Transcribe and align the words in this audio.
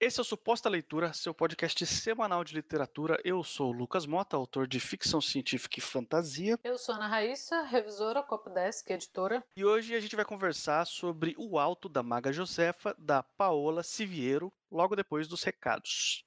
Esse 0.00 0.20
é 0.20 0.22
o 0.22 0.24
Suposta 0.24 0.68
Leitura, 0.68 1.12
seu 1.12 1.34
podcast 1.34 1.84
semanal 1.84 2.44
de 2.44 2.54
literatura. 2.54 3.20
Eu 3.24 3.42
sou 3.42 3.70
o 3.70 3.72
Lucas 3.72 4.06
Mota, 4.06 4.36
autor 4.36 4.68
de 4.68 4.78
ficção 4.78 5.20
científica 5.20 5.80
e 5.80 5.82
fantasia. 5.82 6.56
Eu 6.62 6.78
sou 6.78 6.94
Ana 6.94 7.08
Raíssa, 7.08 7.62
revisora, 7.62 8.22
Copdesk, 8.22 8.88
editora. 8.90 9.42
E 9.56 9.64
hoje 9.64 9.96
a 9.96 10.00
gente 10.00 10.14
vai 10.14 10.24
conversar 10.24 10.86
sobre 10.86 11.34
O 11.36 11.58
Alto 11.58 11.88
da 11.88 12.00
Maga 12.00 12.32
Josefa, 12.32 12.94
da 12.96 13.24
Paola 13.24 13.82
Siviero, 13.82 14.52
logo 14.70 14.94
depois 14.94 15.26
dos 15.26 15.42
recados. 15.42 16.24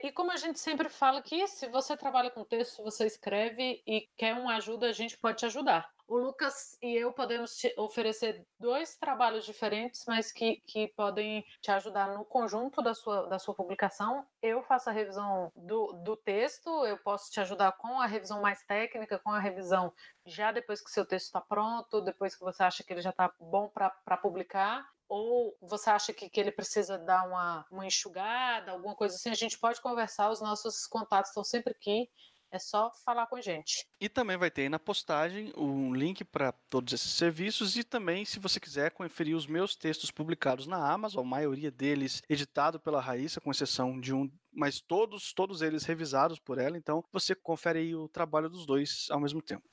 E 0.00 0.10
como 0.10 0.32
a 0.32 0.36
gente 0.36 0.58
sempre 0.58 0.88
fala 0.88 1.20
aqui, 1.20 1.46
se 1.46 1.68
você 1.68 1.96
trabalha 1.96 2.32
com 2.32 2.44
texto, 2.44 2.82
você 2.82 3.06
escreve 3.06 3.80
e 3.86 4.08
quer 4.16 4.34
uma 4.34 4.56
ajuda, 4.56 4.88
a 4.88 4.92
gente 4.92 5.16
pode 5.16 5.38
te 5.38 5.46
ajudar. 5.46 5.88
O 6.06 6.18
Lucas 6.18 6.76
e 6.82 6.94
eu 6.94 7.12
podemos 7.12 7.56
te 7.56 7.72
oferecer 7.78 8.46
dois 8.58 8.94
trabalhos 8.94 9.44
diferentes, 9.44 10.04
mas 10.06 10.30
que, 10.30 10.56
que 10.66 10.88
podem 10.88 11.44
te 11.62 11.70
ajudar 11.70 12.08
no 12.08 12.24
conjunto 12.24 12.82
da 12.82 12.92
sua, 12.92 13.26
da 13.26 13.38
sua 13.38 13.54
publicação. 13.54 14.26
Eu 14.42 14.62
faço 14.62 14.90
a 14.90 14.92
revisão 14.92 15.50
do, 15.56 15.92
do 16.04 16.14
texto, 16.16 16.68
eu 16.84 16.98
posso 16.98 17.30
te 17.30 17.40
ajudar 17.40 17.72
com 17.72 18.00
a 18.00 18.06
revisão 18.06 18.42
mais 18.42 18.62
técnica, 18.64 19.18
com 19.18 19.30
a 19.30 19.38
revisão 19.38 19.92
já 20.26 20.52
depois 20.52 20.82
que 20.82 20.90
seu 20.90 21.06
texto 21.06 21.26
está 21.26 21.40
pronto, 21.40 22.02
depois 22.02 22.34
que 22.34 22.44
você 22.44 22.62
acha 22.62 22.84
que 22.84 22.92
ele 22.92 23.02
já 23.02 23.10
está 23.10 23.32
bom 23.40 23.68
para 23.68 24.16
publicar 24.18 24.86
ou 25.08 25.56
você 25.60 25.90
acha 25.90 26.12
que, 26.12 26.28
que 26.28 26.40
ele 26.40 26.50
precisa 26.50 26.98
dar 26.98 27.26
uma, 27.26 27.64
uma 27.70 27.86
enxugada, 27.86 28.72
alguma 28.72 28.94
coisa 28.94 29.14
assim, 29.14 29.30
a 29.30 29.34
gente 29.34 29.58
pode 29.58 29.80
conversar, 29.80 30.30
os 30.30 30.40
nossos 30.40 30.86
contatos 30.86 31.30
estão 31.30 31.44
sempre 31.44 31.72
aqui. 31.72 32.10
É 32.54 32.58
só 32.60 32.88
falar 33.04 33.26
com 33.26 33.34
a 33.34 33.40
gente. 33.40 33.84
E 34.00 34.08
também 34.08 34.36
vai 34.36 34.48
ter 34.48 34.62
aí 34.62 34.68
na 34.68 34.78
postagem 34.78 35.52
um 35.56 35.92
link 35.92 36.22
para 36.22 36.52
todos 36.52 36.94
esses 36.94 37.10
serviços 37.10 37.76
e 37.76 37.82
também, 37.82 38.24
se 38.24 38.38
você 38.38 38.60
quiser, 38.60 38.92
conferir 38.92 39.36
os 39.36 39.44
meus 39.44 39.74
textos 39.74 40.12
publicados 40.12 40.64
na 40.64 40.76
Amazon, 40.76 41.26
a 41.26 41.28
maioria 41.28 41.72
deles 41.72 42.22
editado 42.28 42.78
pela 42.78 43.00
Raíssa, 43.00 43.40
com 43.40 43.50
exceção 43.50 44.00
de 44.00 44.14
um 44.14 44.30
mas 44.56 44.80
todos, 44.80 45.32
todos 45.32 45.62
eles 45.62 45.84
revisados 45.84 46.38
por 46.38 46.58
ela, 46.58 46.78
então 46.78 47.04
você 47.12 47.34
confere 47.34 47.80
aí 47.80 47.96
o 47.96 48.08
trabalho 48.08 48.48
dos 48.48 48.64
dois 48.64 49.08
ao 49.10 49.18
mesmo 49.18 49.42
tempo. 49.42 49.64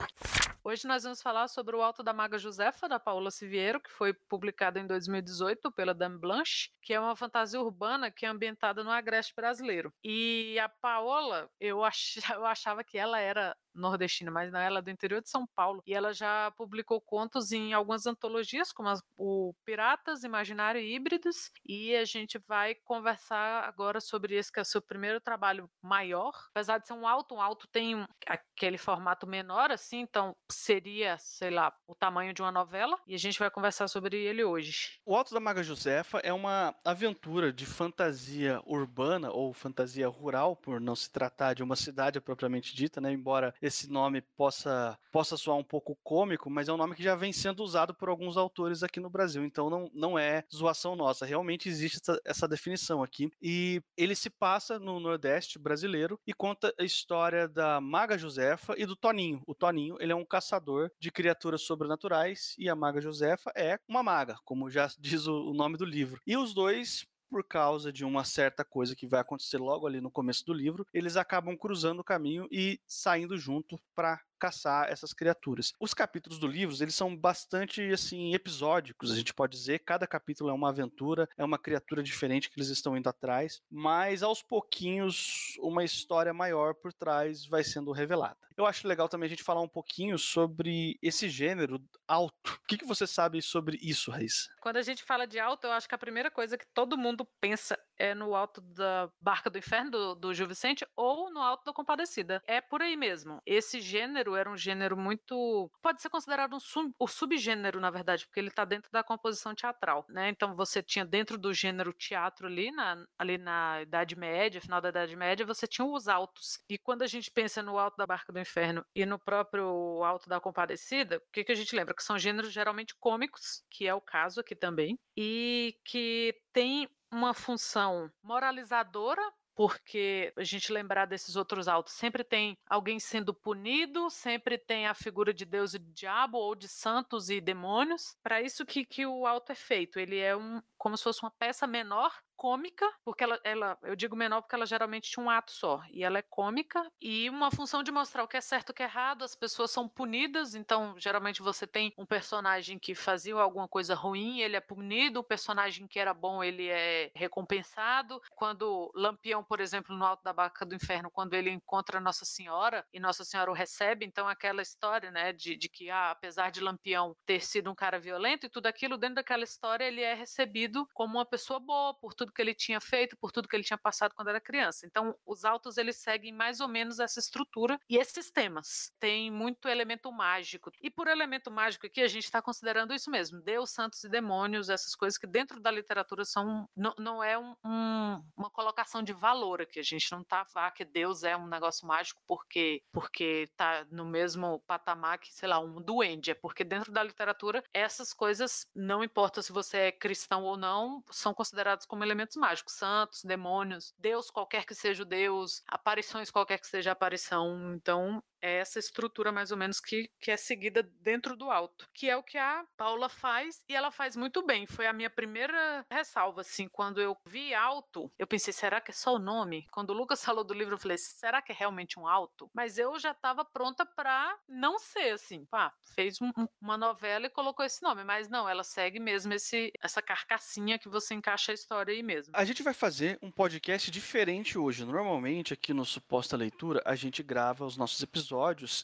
Hoje 0.63 0.87
nós 0.87 1.01
vamos 1.01 1.23
falar 1.23 1.47
sobre 1.47 1.75
o 1.75 1.81
Alto 1.81 2.03
da 2.03 2.13
Maga 2.13 2.37
Josefa, 2.37 2.87
da 2.87 2.99
Paola 2.99 3.31
Siviero, 3.31 3.81
que 3.81 3.89
foi 3.89 4.13
publicado 4.13 4.77
em 4.77 4.85
2018 4.85 5.71
pela 5.71 5.91
Dame 5.91 6.19
Blanche, 6.19 6.69
que 6.83 6.93
é 6.93 6.99
uma 6.99 7.15
fantasia 7.15 7.59
urbana 7.59 8.11
que 8.11 8.27
é 8.27 8.29
ambientada 8.29 8.83
no 8.83 8.91
Agreste 8.91 9.33
brasileiro. 9.35 9.91
E 10.03 10.59
a 10.59 10.69
Paola, 10.69 11.49
eu, 11.59 11.83
ach, 11.83 12.15
eu 12.37 12.45
achava 12.45 12.83
que 12.83 12.95
ela 12.95 13.19
era 13.19 13.57
nordestina, 13.73 14.31
mas 14.31 14.51
não, 14.51 14.59
ela 14.59 14.79
é 14.79 14.81
do 14.81 14.89
interior 14.89 15.21
de 15.21 15.29
São 15.29 15.45
Paulo. 15.47 15.81
E 15.85 15.93
ela 15.93 16.13
já 16.13 16.51
publicou 16.51 16.99
contos 17.01 17.51
em 17.51 17.73
algumas 17.73 18.05
antologias, 18.05 18.71
como 18.71 18.89
as, 18.89 19.01
o 19.17 19.53
Piratas, 19.65 20.23
Imaginário 20.23 20.79
e 20.81 20.95
Híbridos. 20.95 21.51
E 21.65 21.95
a 21.95 22.05
gente 22.05 22.37
vai 22.39 22.75
conversar 22.75 23.63
agora 23.63 23.99
sobre 23.99 24.35
esse 24.35 24.51
que 24.51 24.59
é 24.59 24.61
o 24.61 24.65
seu 24.65 24.81
primeiro 24.81 25.19
trabalho 25.19 25.69
maior. 25.81 26.33
Apesar 26.49 26.77
de 26.77 26.87
ser 26.87 26.93
um 26.93 27.07
alto, 27.07 27.35
um 27.35 27.41
alto 27.41 27.67
tem 27.67 28.05
aquele 28.27 28.77
formato 28.77 29.25
menor, 29.27 29.71
assim, 29.71 29.99
então 29.99 30.35
seria, 30.51 31.17
sei 31.17 31.49
lá, 31.49 31.73
o 31.87 31.95
tamanho 31.95 32.33
de 32.33 32.41
uma 32.41 32.51
novela. 32.51 32.97
E 33.07 33.15
a 33.15 33.17
gente 33.17 33.39
vai 33.39 33.49
conversar 33.49 33.87
sobre 33.87 34.17
ele 34.17 34.43
hoje. 34.43 34.99
O 35.05 35.15
Alto 35.15 35.33
da 35.33 35.39
Maga 35.39 35.63
Josefa 35.63 36.19
é 36.19 36.33
uma 36.33 36.75
aventura 36.83 37.51
de 37.51 37.65
fantasia 37.65 38.61
urbana 38.65 39.31
ou 39.31 39.53
fantasia 39.53 40.07
rural, 40.07 40.55
por 40.55 40.79
não 40.79 40.95
se 40.95 41.09
tratar 41.09 41.53
de 41.53 41.63
uma 41.63 41.75
cidade 41.75 42.19
propriamente 42.19 42.75
dita, 42.75 43.01
né? 43.01 43.11
Embora 43.11 43.53
esse 43.61 43.89
nome 43.89 44.21
possa, 44.35 44.97
possa 45.11 45.37
soar 45.37 45.57
um 45.57 45.63
pouco 45.63 45.97
cômico, 46.03 46.49
mas 46.49 46.67
é 46.67 46.73
um 46.73 46.77
nome 46.77 46.95
que 46.95 47.03
já 47.03 47.15
vem 47.15 47.31
sendo 47.31 47.63
usado 47.63 47.93
por 47.93 48.09
alguns 48.09 48.37
autores 48.37 48.83
aqui 48.83 48.99
no 48.99 49.09
Brasil, 49.09 49.43
então 49.43 49.69
não, 49.69 49.89
não 49.93 50.17
é 50.17 50.43
zoação 50.53 50.95
nossa, 50.95 51.25
realmente 51.25 51.69
existe 51.69 51.99
essa, 52.01 52.21
essa 52.25 52.47
definição 52.47 53.03
aqui. 53.03 53.31
E 53.41 53.81
ele 53.97 54.15
se 54.15 54.29
passa 54.29 54.79
no 54.79 54.99
Nordeste 54.99 55.59
brasileiro 55.59 56.19
e 56.25 56.33
conta 56.33 56.73
a 56.79 56.83
história 56.83 57.47
da 57.47 57.79
Maga 57.79 58.17
Josefa 58.17 58.73
e 58.77 58.85
do 58.85 58.95
Toninho. 58.95 59.41
O 59.45 59.53
Toninho, 59.53 59.97
ele 59.99 60.11
é 60.11 60.15
um 60.15 60.25
caçador 60.25 60.91
de 60.99 61.11
criaturas 61.11 61.61
sobrenaturais 61.61 62.55
e 62.57 62.69
a 62.69 62.75
Maga 62.75 63.01
Josefa 63.01 63.51
é 63.55 63.79
uma 63.87 64.03
maga, 64.03 64.37
como 64.43 64.69
já 64.69 64.89
diz 64.99 65.27
o, 65.27 65.51
o 65.51 65.53
nome 65.53 65.77
do 65.77 65.85
livro. 65.85 66.21
E 66.25 66.35
os 66.37 66.53
dois 66.53 67.05
por 67.31 67.45
causa 67.45 67.93
de 67.93 68.03
uma 68.03 68.25
certa 68.25 68.65
coisa 68.65 68.93
que 68.93 69.07
vai 69.07 69.21
acontecer 69.21 69.57
logo 69.57 69.87
ali 69.87 70.01
no 70.01 70.11
começo 70.11 70.45
do 70.45 70.53
livro, 70.53 70.85
eles 70.93 71.15
acabam 71.15 71.55
cruzando 71.55 72.01
o 72.01 72.03
caminho 72.03 72.45
e 72.51 72.77
saindo 72.85 73.37
junto 73.37 73.79
para 73.95 74.21
caçar 74.41 74.89
essas 74.89 75.13
criaturas. 75.13 75.71
Os 75.79 75.93
capítulos 75.93 76.39
do 76.39 76.47
livro, 76.47 76.75
eles 76.81 76.95
são 76.95 77.15
bastante 77.15 77.79
assim 77.91 78.33
episódicos, 78.33 79.11
a 79.11 79.15
gente 79.15 79.35
pode 79.35 79.55
dizer, 79.55 79.79
cada 79.79 80.07
capítulo 80.07 80.49
é 80.49 80.53
uma 80.53 80.69
aventura, 80.69 81.29
é 81.37 81.45
uma 81.45 81.59
criatura 81.59 82.01
diferente 82.01 82.49
que 82.49 82.59
eles 82.59 82.69
estão 82.69 82.97
indo 82.97 83.07
atrás, 83.07 83.61
mas 83.69 84.23
aos 84.23 84.41
pouquinhos 84.41 85.55
uma 85.59 85.83
história 85.83 86.33
maior 86.33 86.73
por 86.73 86.91
trás 86.91 87.45
vai 87.45 87.63
sendo 87.63 87.91
revelada. 87.91 88.39
Eu 88.57 88.65
acho 88.65 88.87
legal 88.87 89.07
também 89.07 89.27
a 89.27 89.29
gente 89.29 89.43
falar 89.43 89.61
um 89.61 89.67
pouquinho 89.67 90.17
sobre 90.17 90.97
esse 91.01 91.29
gênero 91.29 91.81
alto. 92.07 92.59
O 92.63 92.67
que, 92.67 92.77
que 92.77 92.85
você 92.85 93.07
sabe 93.07 93.41
sobre 93.41 93.77
isso, 93.81 94.11
Raíssa? 94.11 94.49
Quando 94.61 94.77
a 94.77 94.81
gente 94.81 95.03
fala 95.03 95.25
de 95.25 95.39
alto, 95.39 95.65
eu 95.65 95.71
acho 95.71 95.87
que 95.87 95.95
a 95.95 95.97
primeira 95.97 96.29
coisa 96.29 96.57
que 96.57 96.67
todo 96.73 96.97
mundo 96.97 97.25
pensa 97.39 97.79
é 98.01 98.15
no 98.15 98.33
alto 98.35 98.59
da 98.61 99.09
Barca 99.21 99.47
do 99.47 99.59
Inferno 99.59 99.91
do, 99.91 100.15
do 100.15 100.33
Gil 100.33 100.47
Vicente 100.47 100.83
ou 100.95 101.31
no 101.31 101.39
alto 101.39 101.63
da 101.63 101.71
Compadecida. 101.71 102.41
É 102.47 102.59
por 102.59 102.81
aí 102.81 102.97
mesmo. 102.97 103.39
Esse 103.45 103.79
gênero 103.79 104.35
era 104.35 104.49
um 104.49 104.57
gênero 104.57 104.97
muito. 104.97 105.69
Pode 105.83 106.01
ser 106.01 106.09
considerado 106.09 106.55
um 106.55 106.59
sub, 106.59 106.91
o 106.97 107.07
subgênero, 107.07 107.79
na 107.79 107.91
verdade, 107.91 108.25
porque 108.25 108.39
ele 108.39 108.47
está 108.47 108.65
dentro 108.65 108.91
da 108.91 109.03
composição 109.03 109.53
teatral. 109.53 110.03
Né? 110.09 110.29
Então 110.29 110.55
você 110.55 110.81
tinha 110.81 111.05
dentro 111.05 111.37
do 111.37 111.53
gênero 111.53 111.93
teatro 111.93 112.47
ali 112.47 112.71
na, 112.71 113.05
ali 113.19 113.37
na 113.37 113.83
Idade 113.83 114.15
Média, 114.15 114.59
final 114.59 114.81
da 114.81 114.89
Idade 114.89 115.15
Média, 115.15 115.45
você 115.45 115.67
tinha 115.67 115.85
os 115.85 116.07
altos. 116.07 116.57
E 116.67 116.79
quando 116.79 117.03
a 117.03 117.07
gente 117.07 117.29
pensa 117.29 117.61
no 117.61 117.77
alto 117.77 117.97
da 117.97 118.07
Barca 118.07 118.33
do 118.33 118.39
Inferno 118.39 118.83
e 118.95 119.05
no 119.05 119.19
próprio 119.19 120.03
alto 120.03 120.27
da 120.27 120.39
Compadecida, 120.39 121.17
o 121.17 121.31
que, 121.31 121.43
que 121.43 121.51
a 121.51 121.55
gente 121.55 121.75
lembra? 121.75 121.93
Que 121.93 122.03
são 122.03 122.17
gêneros 122.17 122.51
geralmente 122.51 122.95
cômicos, 122.99 123.63
que 123.69 123.87
é 123.87 123.93
o 123.93 124.01
caso 124.01 124.39
aqui 124.39 124.55
também, 124.55 124.97
e 125.15 125.75
que 125.85 126.35
tem 126.51 126.89
uma 127.11 127.33
função 127.33 128.11
moralizadora 128.23 129.21
porque 129.55 130.33
a 130.37 130.43
gente 130.43 130.71
lembrar 130.71 131.05
desses 131.05 131.35
outros 131.35 131.67
autos, 131.67 131.93
sempre 131.93 132.23
tem 132.23 132.57
alguém 132.67 132.99
sendo 132.99 133.33
punido, 133.33 134.09
sempre 134.09 134.57
tem 134.57 134.87
a 134.87 134.93
figura 134.93 135.33
de 135.33 135.45
Deus 135.45 135.73
e 135.73 135.79
diabo, 135.79 136.37
ou 136.37 136.55
de 136.55 136.67
santos 136.67 137.29
e 137.29 137.41
demônios. 137.41 138.15
Para 138.23 138.41
isso 138.41 138.65
que, 138.65 138.85
que 138.85 139.05
o 139.05 139.25
alto 139.25 139.51
é 139.51 139.55
feito. 139.55 139.99
Ele 139.99 140.17
é 140.17 140.35
um, 140.35 140.61
como 140.77 140.97
se 140.97 141.03
fosse 141.03 141.21
uma 141.21 141.31
peça 141.31 141.67
menor 141.67 142.11
cômica, 142.41 142.91
porque 143.05 143.23
ela, 143.23 143.39
ela, 143.43 143.77
eu 143.83 143.95
digo 143.95 144.15
menor 144.15 144.41
porque 144.41 144.55
ela 144.55 144.65
geralmente 144.65 145.11
tinha 145.11 145.23
um 145.23 145.29
ato 145.29 145.51
só, 145.51 145.83
e 145.91 146.03
ela 146.03 146.17
é 146.17 146.23
cômica, 146.23 146.91
e 146.99 147.29
uma 147.29 147.51
função 147.51 147.83
de 147.83 147.91
mostrar 147.91 148.23
o 148.23 148.27
que 148.27 148.35
é 148.35 148.41
certo 148.41 148.71
o 148.71 148.73
que 148.73 148.81
é 148.81 148.87
errado, 148.87 149.23
as 149.23 149.35
pessoas 149.35 149.69
são 149.69 149.87
punidas, 149.87 150.55
então 150.55 150.95
geralmente 150.97 151.39
você 151.39 151.67
tem 151.67 151.93
um 151.95 152.03
personagem 152.03 152.79
que 152.79 152.95
fazia 152.95 153.35
alguma 153.35 153.67
coisa 153.67 153.93
ruim, 153.93 154.39
ele 154.39 154.55
é 154.55 154.59
punido, 154.59 155.19
o 155.19 155.23
personagem 155.23 155.85
que 155.87 155.99
era 155.99 156.15
bom, 156.15 156.43
ele 156.43 156.67
é 156.67 157.11
recompensado. 157.13 158.19
Quando 158.31 158.91
Lampião, 158.95 159.43
por 159.43 159.59
exemplo, 159.59 159.95
no 159.95 160.03
Alto 160.03 160.23
da 160.23 160.33
Barca 160.33 160.65
do 160.65 160.73
Inferno, 160.73 161.11
quando 161.11 161.35
ele 161.35 161.51
encontra 161.51 161.99
Nossa 161.99 162.25
Senhora, 162.25 162.83
e 162.91 162.99
Nossa 162.99 163.23
Senhora 163.23 163.51
o 163.51 163.53
recebe, 163.53 164.03
então 164.03 164.27
aquela 164.27 164.63
história, 164.63 165.11
né, 165.11 165.31
de, 165.31 165.55
de 165.55 165.69
que, 165.69 165.91
ah, 165.91 166.09
apesar 166.09 166.49
de 166.49 166.59
Lampião 166.59 167.15
ter 167.23 167.41
sido 167.41 167.69
um 167.69 167.75
cara 167.75 167.99
violento 167.99 168.47
e 168.47 168.49
tudo 168.49 168.65
aquilo, 168.65 168.97
dentro 168.97 169.15
daquela 169.17 169.43
história 169.43 169.85
ele 169.85 170.01
é 170.01 170.15
recebido 170.15 170.87
como 170.91 171.19
uma 171.19 171.25
pessoa 171.25 171.59
boa, 171.59 171.93
por 171.93 172.15
tudo 172.15 172.30
tudo 172.31 172.33
que 172.33 172.41
ele 172.41 172.53
tinha 172.53 172.79
feito, 172.79 173.17
por 173.17 173.31
tudo 173.31 173.47
que 173.47 173.55
ele 173.55 173.63
tinha 173.63 173.77
passado 173.77 174.15
quando 174.15 174.29
era 174.29 174.39
criança. 174.39 174.85
Então, 174.85 175.15
os 175.25 175.43
autos 175.43 175.77
eles 175.77 175.97
seguem 175.97 176.31
mais 176.31 176.59
ou 176.59 176.67
menos 176.67 176.99
essa 176.99 177.19
estrutura 177.19 177.79
e 177.89 177.97
esses 177.97 178.31
temas. 178.31 178.93
Tem 178.99 179.29
muito 179.29 179.67
elemento 179.67 180.11
mágico. 180.11 180.71
E 180.81 180.89
por 180.89 181.07
elemento 181.07 181.51
mágico 181.51 181.85
aqui, 181.85 182.01
a 182.01 182.07
gente 182.07 182.23
está 182.23 182.41
considerando 182.41 182.93
isso 182.93 183.11
mesmo: 183.11 183.41
Deus, 183.41 183.71
santos 183.71 184.03
e 184.03 184.09
demônios, 184.09 184.69
essas 184.69 184.95
coisas 184.95 185.17
que 185.17 185.27
dentro 185.27 185.59
da 185.59 185.69
literatura 185.69 186.23
são. 186.23 186.67
Não, 186.75 186.93
não 186.97 187.23
é 187.23 187.37
um, 187.37 187.55
um, 187.65 188.23
uma 188.37 188.49
colocação 188.49 189.03
de 189.03 189.13
valor 189.13 189.61
aqui. 189.61 189.79
A 189.79 189.83
gente 189.83 190.11
não 190.11 190.21
está 190.21 190.45
ah, 190.55 190.71
que 190.71 190.85
Deus 190.85 191.23
é 191.23 191.35
um 191.35 191.47
negócio 191.47 191.85
mágico 191.87 192.21
porque 192.27 192.81
porque 192.91 193.47
está 193.51 193.85
no 193.91 194.05
mesmo 194.05 194.59
patamar 194.67 195.17
que, 195.17 195.33
sei 195.33 195.49
lá, 195.49 195.59
um 195.59 195.81
duende. 195.81 196.31
É 196.31 196.35
porque 196.35 196.63
dentro 196.63 196.91
da 196.91 197.03
literatura, 197.03 197.63
essas 197.73 198.13
coisas, 198.13 198.67
não 198.75 199.03
importa 199.03 199.41
se 199.41 199.51
você 199.51 199.77
é 199.77 199.91
cristão 199.91 200.43
ou 200.43 200.57
não, 200.57 201.03
são 201.09 201.33
consideradas 201.33 201.85
como 201.85 202.03
elementos 202.03 202.20
elementos 202.21 202.37
mágicos, 202.37 202.73
santos, 202.75 203.23
demônios, 203.23 203.93
Deus 203.97 204.29
qualquer 204.29 204.65
que 204.65 204.75
seja 204.75 205.03
o 205.03 205.05
Deus, 205.05 205.63
aparições 205.67 206.29
qualquer 206.29 206.59
que 206.59 206.67
seja 206.67 206.91
a 206.91 206.93
aparição. 206.93 207.73
Então, 207.75 208.23
é 208.41 208.57
essa 208.57 208.79
estrutura 208.79 209.31
mais 209.31 209.51
ou 209.51 209.57
menos 209.57 209.79
que, 209.79 210.09
que 210.19 210.31
é 210.31 210.37
seguida 210.37 210.83
dentro 211.01 211.35
do 211.35 211.49
alto, 211.49 211.87
que 211.93 212.09
é 212.09 212.17
o 212.17 212.23
que 212.23 212.37
a 212.37 212.65
Paula 212.75 213.07
faz 213.07 213.63
e 213.69 213.75
ela 213.75 213.91
faz 213.91 214.15
muito 214.15 214.45
bem. 214.45 214.65
Foi 214.65 214.87
a 214.87 214.93
minha 214.93 215.09
primeira 215.09 215.85
ressalva, 215.89 216.41
assim, 216.41 216.67
quando 216.67 216.99
eu 216.99 217.15
vi 217.25 217.53
alto, 217.53 218.11
eu 218.17 218.25
pensei, 218.25 218.51
será 218.51 218.81
que 218.81 218.91
é 218.91 218.93
só 218.93 219.15
o 219.15 219.19
nome? 219.19 219.67
Quando 219.71 219.91
o 219.91 219.93
Lucas 219.93 220.23
falou 220.25 220.43
do 220.43 220.53
livro, 220.53 220.75
eu 220.75 220.79
falei, 220.79 220.97
será 220.97 221.41
que 221.41 221.51
é 221.51 221.55
realmente 221.55 221.99
um 221.99 222.07
alto? 222.07 222.49
Mas 222.53 222.77
eu 222.77 222.97
já 222.97 223.11
estava 223.11 223.45
pronta 223.45 223.85
para 223.85 224.37
não 224.47 224.79
ser 224.79 225.11
assim, 225.11 225.45
pá, 225.45 225.73
fez 225.93 226.19
um, 226.21 226.31
uma 226.59 226.77
novela 226.77 227.27
e 227.27 227.29
colocou 227.29 227.63
esse 227.65 227.81
nome, 227.83 228.03
mas 228.03 228.29
não, 228.29 228.49
ela 228.49 228.63
segue 228.63 228.99
mesmo 228.99 229.33
esse, 229.33 229.71
essa 229.79 230.01
carcassinha 230.01 230.79
que 230.79 230.89
você 230.89 231.13
encaixa 231.13 231.51
a 231.51 231.55
história 231.55 231.93
aí 231.93 232.01
mesmo. 232.01 232.33
A 232.35 232.43
gente 232.43 232.63
vai 232.63 232.73
fazer 232.73 233.19
um 233.21 233.31
podcast 233.31 233.91
diferente 233.91 234.57
hoje. 234.57 234.85
Normalmente, 234.85 235.53
aqui 235.53 235.73
no 235.73 235.85
Suposta 235.85 236.35
Leitura, 236.35 236.81
a 236.85 236.95
gente 236.95 237.21
grava 237.21 237.65
os 237.65 237.77
nossos 237.77 238.01
episódios 238.01 238.30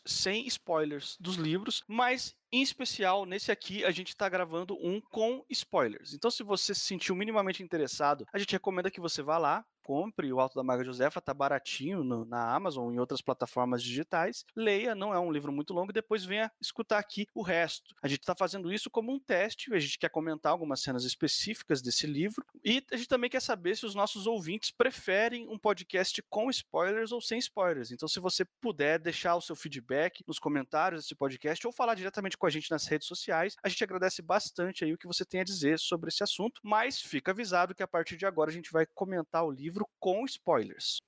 sem 0.05 0.45
spoilers 0.47 1.17
dos 1.19 1.35
livros, 1.35 1.83
mas 1.87 2.35
em 2.51 2.61
especial, 2.61 3.25
nesse 3.25 3.51
aqui, 3.51 3.83
a 3.83 3.91
gente 3.91 4.09
está 4.09 4.29
gravando 4.29 4.77
um 4.81 5.01
com 5.01 5.43
spoilers. 5.49 6.13
Então, 6.13 6.31
se 6.31 6.43
você 6.43 6.73
se 6.73 6.81
sentiu 6.81 7.15
minimamente 7.15 7.63
interessado, 7.63 8.25
a 8.31 8.39
gente 8.39 8.51
recomenda 8.51 8.91
que 8.91 9.01
você 9.01 9.21
vá 9.21 9.37
lá, 9.37 9.65
compre 9.87 10.33
o 10.33 10.39
Alto 10.41 10.53
da 10.53 10.63
Maga 10.63 10.83
Josefa, 10.83 11.21
tá 11.21 11.33
baratinho 11.33 12.03
no, 12.03 12.25
na 12.25 12.53
Amazon 12.53 12.91
e 12.91 12.95
em 12.95 12.99
outras 12.99 13.21
plataformas 13.21 13.81
digitais. 13.81 14.43
Leia, 14.53 14.93
não 14.93 15.13
é 15.13 15.19
um 15.19 15.31
livro 15.31 15.49
muito 15.49 15.73
longo, 15.73 15.91
e 15.91 15.93
depois 15.93 16.25
venha 16.25 16.51
escutar 16.59 16.97
aqui 16.97 17.25
o 17.33 17.41
resto. 17.41 17.95
A 18.03 18.07
gente 18.09 18.19
está 18.19 18.35
fazendo 18.35 18.69
isso 18.69 18.89
como 18.89 19.13
um 19.13 19.17
teste, 19.17 19.73
a 19.73 19.79
gente 19.79 19.97
quer 19.97 20.09
comentar 20.09 20.51
algumas 20.51 20.81
cenas 20.81 21.05
específicas 21.05 21.81
desse 21.81 22.05
livro 22.05 22.45
e 22.65 22.83
a 22.91 22.97
gente 22.97 23.07
também 23.07 23.29
quer 23.29 23.41
saber 23.41 23.77
se 23.77 23.85
os 23.85 23.95
nossos 23.95 24.27
ouvintes 24.27 24.71
preferem 24.71 25.47
um 25.47 25.57
podcast 25.57 26.21
com 26.23 26.49
spoilers 26.49 27.13
ou 27.13 27.21
sem 27.21 27.39
spoilers. 27.39 27.89
Então, 27.89 28.09
se 28.09 28.19
você 28.19 28.43
puder 28.59 28.99
deixar 28.99 29.35
o 29.35 29.41
seu 29.41 29.55
feedback 29.55 30.21
nos 30.27 30.37
comentários 30.37 31.03
desse 31.03 31.15
podcast 31.15 31.65
ou 31.65 31.71
falar 31.71 31.95
diretamente 31.95 32.36
com 32.37 32.47
a 32.47 32.49
gente 32.49 32.71
nas 32.71 32.87
redes 32.87 33.07
sociais, 33.07 33.55
a 33.63 33.69
gente 33.69 33.83
agradece 33.83 34.21
bastante 34.21 34.83
aí 34.83 34.93
o 34.93 34.97
que 34.97 35.07
você 35.07 35.23
tem 35.23 35.41
a 35.41 35.45
dizer 35.45 35.79
sobre 35.79 36.09
esse 36.09 36.23
assunto, 36.23 36.59
mas 36.63 36.99
fica 36.99 37.31
avisado 37.31 37.75
que 37.75 37.83
a 37.83 37.87
partir 37.87 38.17
de 38.17 38.25
agora 38.25 38.49
a 38.49 38.53
gente 38.53 38.71
vai 38.71 38.85
comentar 38.85 39.45
o 39.45 39.51
livro 39.51 39.67
livro 39.67 39.87
com 39.99 40.25
spoilers. 40.25 41.01